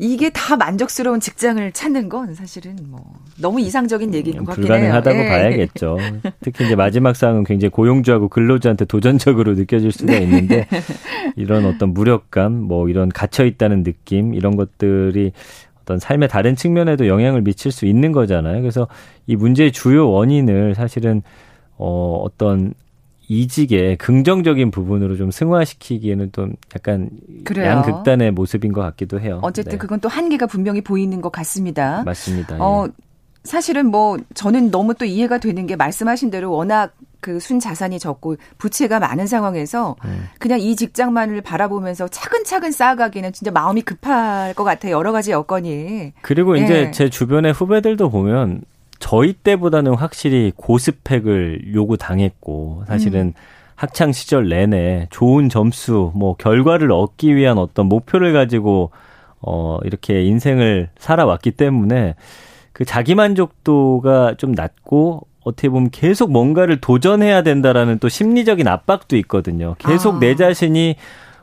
이게 0.00 0.30
다 0.30 0.56
만족스러운 0.56 1.20
직장을 1.20 1.72
찾는 1.72 2.08
건 2.08 2.34
사실은 2.34 2.74
뭐 2.88 3.00
너무 3.38 3.60
이상적인 3.60 4.14
얘기인 4.14 4.38
것 4.38 4.46
같긴 4.46 4.64
해요. 4.64 4.68
불가능하다고 4.68 5.18
예. 5.18 5.28
봐야겠죠. 5.28 5.98
특히 6.40 6.64
이제 6.64 6.74
마지막 6.74 7.14
상은 7.14 7.44
굉장히 7.44 7.70
고용주하고 7.70 8.28
근로자한테 8.28 8.86
도전적으로 8.86 9.52
느껴질 9.52 9.92
수가 9.92 10.12
네. 10.12 10.22
있는데 10.22 10.66
이런 11.36 11.66
어떤 11.66 11.92
무력감, 11.92 12.52
뭐 12.52 12.88
이런 12.88 13.10
갇혀 13.10 13.44
있다는 13.44 13.82
느낌 13.82 14.32
이런 14.32 14.56
것들이 14.56 15.32
어떤 15.82 15.98
삶의 15.98 16.30
다른 16.30 16.56
측면에도 16.56 17.06
영향을 17.06 17.42
미칠 17.42 17.70
수 17.70 17.84
있는 17.84 18.12
거잖아요. 18.12 18.62
그래서 18.62 18.88
이 19.26 19.36
문제의 19.36 19.70
주요 19.70 20.10
원인을 20.10 20.74
사실은 20.76 21.20
어 21.76 22.22
어떤 22.24 22.72
이직의 23.30 23.96
긍정적인 23.98 24.72
부분으로 24.72 25.16
좀 25.16 25.30
승화시키기에는 25.30 26.32
좀 26.32 26.54
약간 26.74 27.10
그래요. 27.44 27.70
양극단의 27.70 28.32
모습인 28.32 28.72
것 28.72 28.80
같기도 28.80 29.20
해요. 29.20 29.38
어쨌든 29.42 29.72
네. 29.72 29.78
그건 29.78 30.00
또 30.00 30.08
한계가 30.08 30.46
분명히 30.46 30.80
보이는 30.80 31.20
것 31.20 31.30
같습니다. 31.30 32.02
맞습니다. 32.04 32.56
어, 32.58 32.86
예. 32.88 32.92
사실은 33.44 33.86
뭐 33.86 34.18
저는 34.34 34.72
너무 34.72 34.94
또 34.94 35.04
이해가 35.04 35.38
되는 35.38 35.68
게 35.68 35.76
말씀하신 35.76 36.30
대로 36.30 36.50
워낙 36.50 36.92
그 37.20 37.38
순자산이 37.38 38.00
적고 38.00 38.34
부채가 38.58 38.98
많은 38.98 39.28
상황에서 39.28 39.94
음. 40.04 40.26
그냥 40.40 40.58
이 40.58 40.74
직장만을 40.74 41.40
바라보면서 41.42 42.08
차근차근 42.08 42.72
쌓아가기는 42.72 43.32
진짜 43.32 43.52
마음이 43.52 43.82
급할 43.82 44.54
것 44.54 44.64
같아요. 44.64 44.96
여러 44.96 45.12
가지 45.12 45.30
여건이. 45.30 46.14
그리고 46.22 46.56
이제 46.56 46.86
예. 46.86 46.90
제 46.90 47.08
주변의 47.08 47.52
후배들도 47.52 48.10
보면 48.10 48.62
저희 49.00 49.32
때보다는 49.32 49.94
확실히 49.94 50.52
고스펙을 50.54 51.74
요구당했고 51.74 52.84
사실은 52.86 53.20
음. 53.28 53.32
학창 53.74 54.12
시절 54.12 54.50
내내 54.50 55.08
좋은 55.10 55.48
점수, 55.48 56.12
뭐 56.14 56.36
결과를 56.36 56.92
얻기 56.92 57.34
위한 57.34 57.56
어떤 57.58 57.86
목표를 57.86 58.34
가지고 58.34 58.90
어 59.40 59.78
이렇게 59.84 60.22
인생을 60.22 60.90
살아왔기 60.98 61.52
때문에 61.52 62.14
그 62.72 62.84
자기 62.84 63.14
만족도가 63.14 64.34
좀 64.36 64.52
낮고 64.52 65.26
어떻게 65.42 65.70
보면 65.70 65.88
계속 65.90 66.30
뭔가를 66.30 66.82
도전해야 66.82 67.42
된다라는 67.42 67.98
또 68.00 68.10
심리적인 68.10 68.68
압박도 68.68 69.16
있거든요. 69.16 69.76
계속 69.78 70.16
아. 70.16 70.18
내 70.20 70.36
자신이 70.36 70.96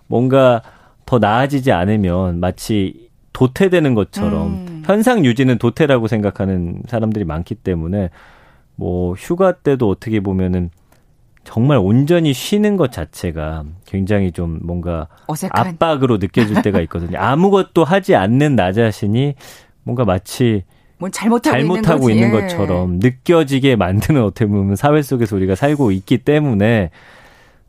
뭔가 0.06 0.62
더 1.08 1.18
나아지지 1.18 1.72
않으면 1.72 2.40
마치 2.40 3.07
도태되는 3.38 3.94
것처럼 3.94 4.48
음. 4.48 4.84
현상 4.84 5.24
유지는 5.24 5.60
도태라고 5.60 6.08
생각하는 6.08 6.82
사람들이 6.88 7.24
많기 7.24 7.54
때문에 7.54 8.10
뭐 8.76 9.14
휴가 9.14 9.52
때도 9.52 9.88
어떻게 9.88 10.22
보면은 10.22 10.72
정말 11.44 11.78
온전히 11.78 12.34
쉬는 12.34 12.78
것 12.78 12.92
자체가 12.92 13.64
굉장히 13.86 14.32
좀 14.32 14.60
뭔가 14.64 15.08
어색한. 15.28 15.68
압박으로 15.68 16.18
느껴질 16.18 16.64
때가 16.64 16.82
있거든요. 16.82 17.20
아무것도 17.22 17.84
하지 17.84 18.16
않는 18.16 18.56
나 18.56 18.72
자신이 18.72 19.36
뭔가 19.84 20.04
마치 20.04 20.64
뭐 20.98 21.10
잘못하고, 21.12 21.58
잘못하고 21.58 22.10
있는, 22.10 22.30
있는 22.30 22.42
것처럼 22.42 22.98
느껴지게 22.98 23.76
만드는 23.76 24.24
어떻게 24.24 24.48
보면 24.48 24.76
사회 24.76 25.04
속에서 25.04 25.36
우리가 25.36 25.54
살고 25.54 25.92
있기 25.92 26.18
때문에 26.18 26.90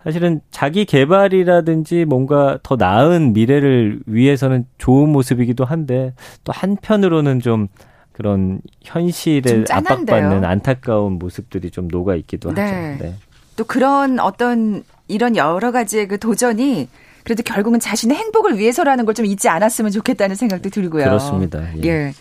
사실은 0.03 0.41
자기 0.51 0.85
개발이라든지 0.85 2.05
뭔가 2.05 2.59
더 2.63 2.77
나은 2.77 3.33
미래를 3.33 4.01
위해서는 4.07 4.65
좋은 4.79 5.11
모습이기도 5.11 5.65
한데 5.65 6.15
또 6.45 6.53
한편으로는 6.53 7.41
좀 7.41 7.69
그런 8.13 8.61
현실에 8.83 9.65
압박받는 9.71 10.45
안타까운 10.45 11.19
모습들이 11.19 11.71
좀 11.71 11.89
녹아 11.89 12.15
있기도 12.17 12.53
네. 12.53 12.63
하죠. 12.63 13.05
네. 13.05 13.15
또 13.57 13.65
그런 13.65 14.19
어떤 14.21 14.83
이런 15.09 15.37
여러 15.37 15.73
가지의 15.73 16.09
그 16.09 16.19
도전이 16.19 16.89
그래도 17.25 17.43
결국은 17.43 17.79
자신의 17.81 18.17
행복을 18.17 18.59
위해서라는 18.59 19.05
걸 19.05 19.15
좀 19.15 19.27
잊지 19.27 19.49
않았으면 19.49 19.91
좋겠다는 19.91 20.37
생각도 20.37 20.71
들고요. 20.71 21.05
그렇습니다. 21.05 21.63
예. 21.85 21.89
예. 21.89 22.13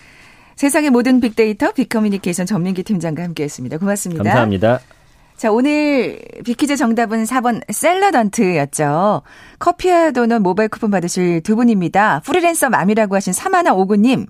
세상의 0.56 0.90
모든 0.90 1.22
빅데이터 1.22 1.72
빅커뮤니케이션 1.72 2.46
전민기 2.48 2.82
팀장과 2.84 3.24
함께했습니다. 3.24 3.78
고맙습니다. 3.78 4.24
감사합니다. 4.24 4.80
자, 5.38 5.52
오늘 5.52 6.20
빅퀴즈 6.44 6.76
정답은 6.76 7.26
4번 7.26 7.62
샐러던트였죠. 7.72 9.22
커피와 9.60 10.10
도넛 10.10 10.42
모바일 10.42 10.68
쿠폰 10.68 10.90
받으실 10.90 11.42
두 11.44 11.56
분입니다. 11.56 12.22
프리랜서 12.26 12.72
맘이라고 12.72 13.16
하신 13.16 13.34
사하나 13.34 13.76
오구님. 13.76 14.26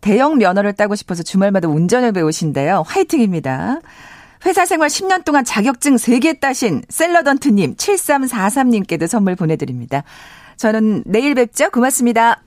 대형 0.00 0.38
면허를 0.38 0.74
따고 0.74 0.94
싶어서 0.94 1.24
주말마다 1.24 1.66
운전을 1.66 2.12
배우신대요. 2.12 2.84
화이팅입니다. 2.86 3.80
회사 4.46 4.64
생활 4.64 4.90
10년 4.90 5.24
동안 5.24 5.44
자격증 5.44 5.96
3개 5.96 6.38
따신 6.38 6.82
샐러던트님, 6.88 7.74
7343님께도 7.74 9.08
선물 9.08 9.34
보내드립니다. 9.34 10.04
저는 10.56 11.02
내일 11.04 11.34
뵙죠. 11.34 11.70
고맙습니다. 11.70 12.43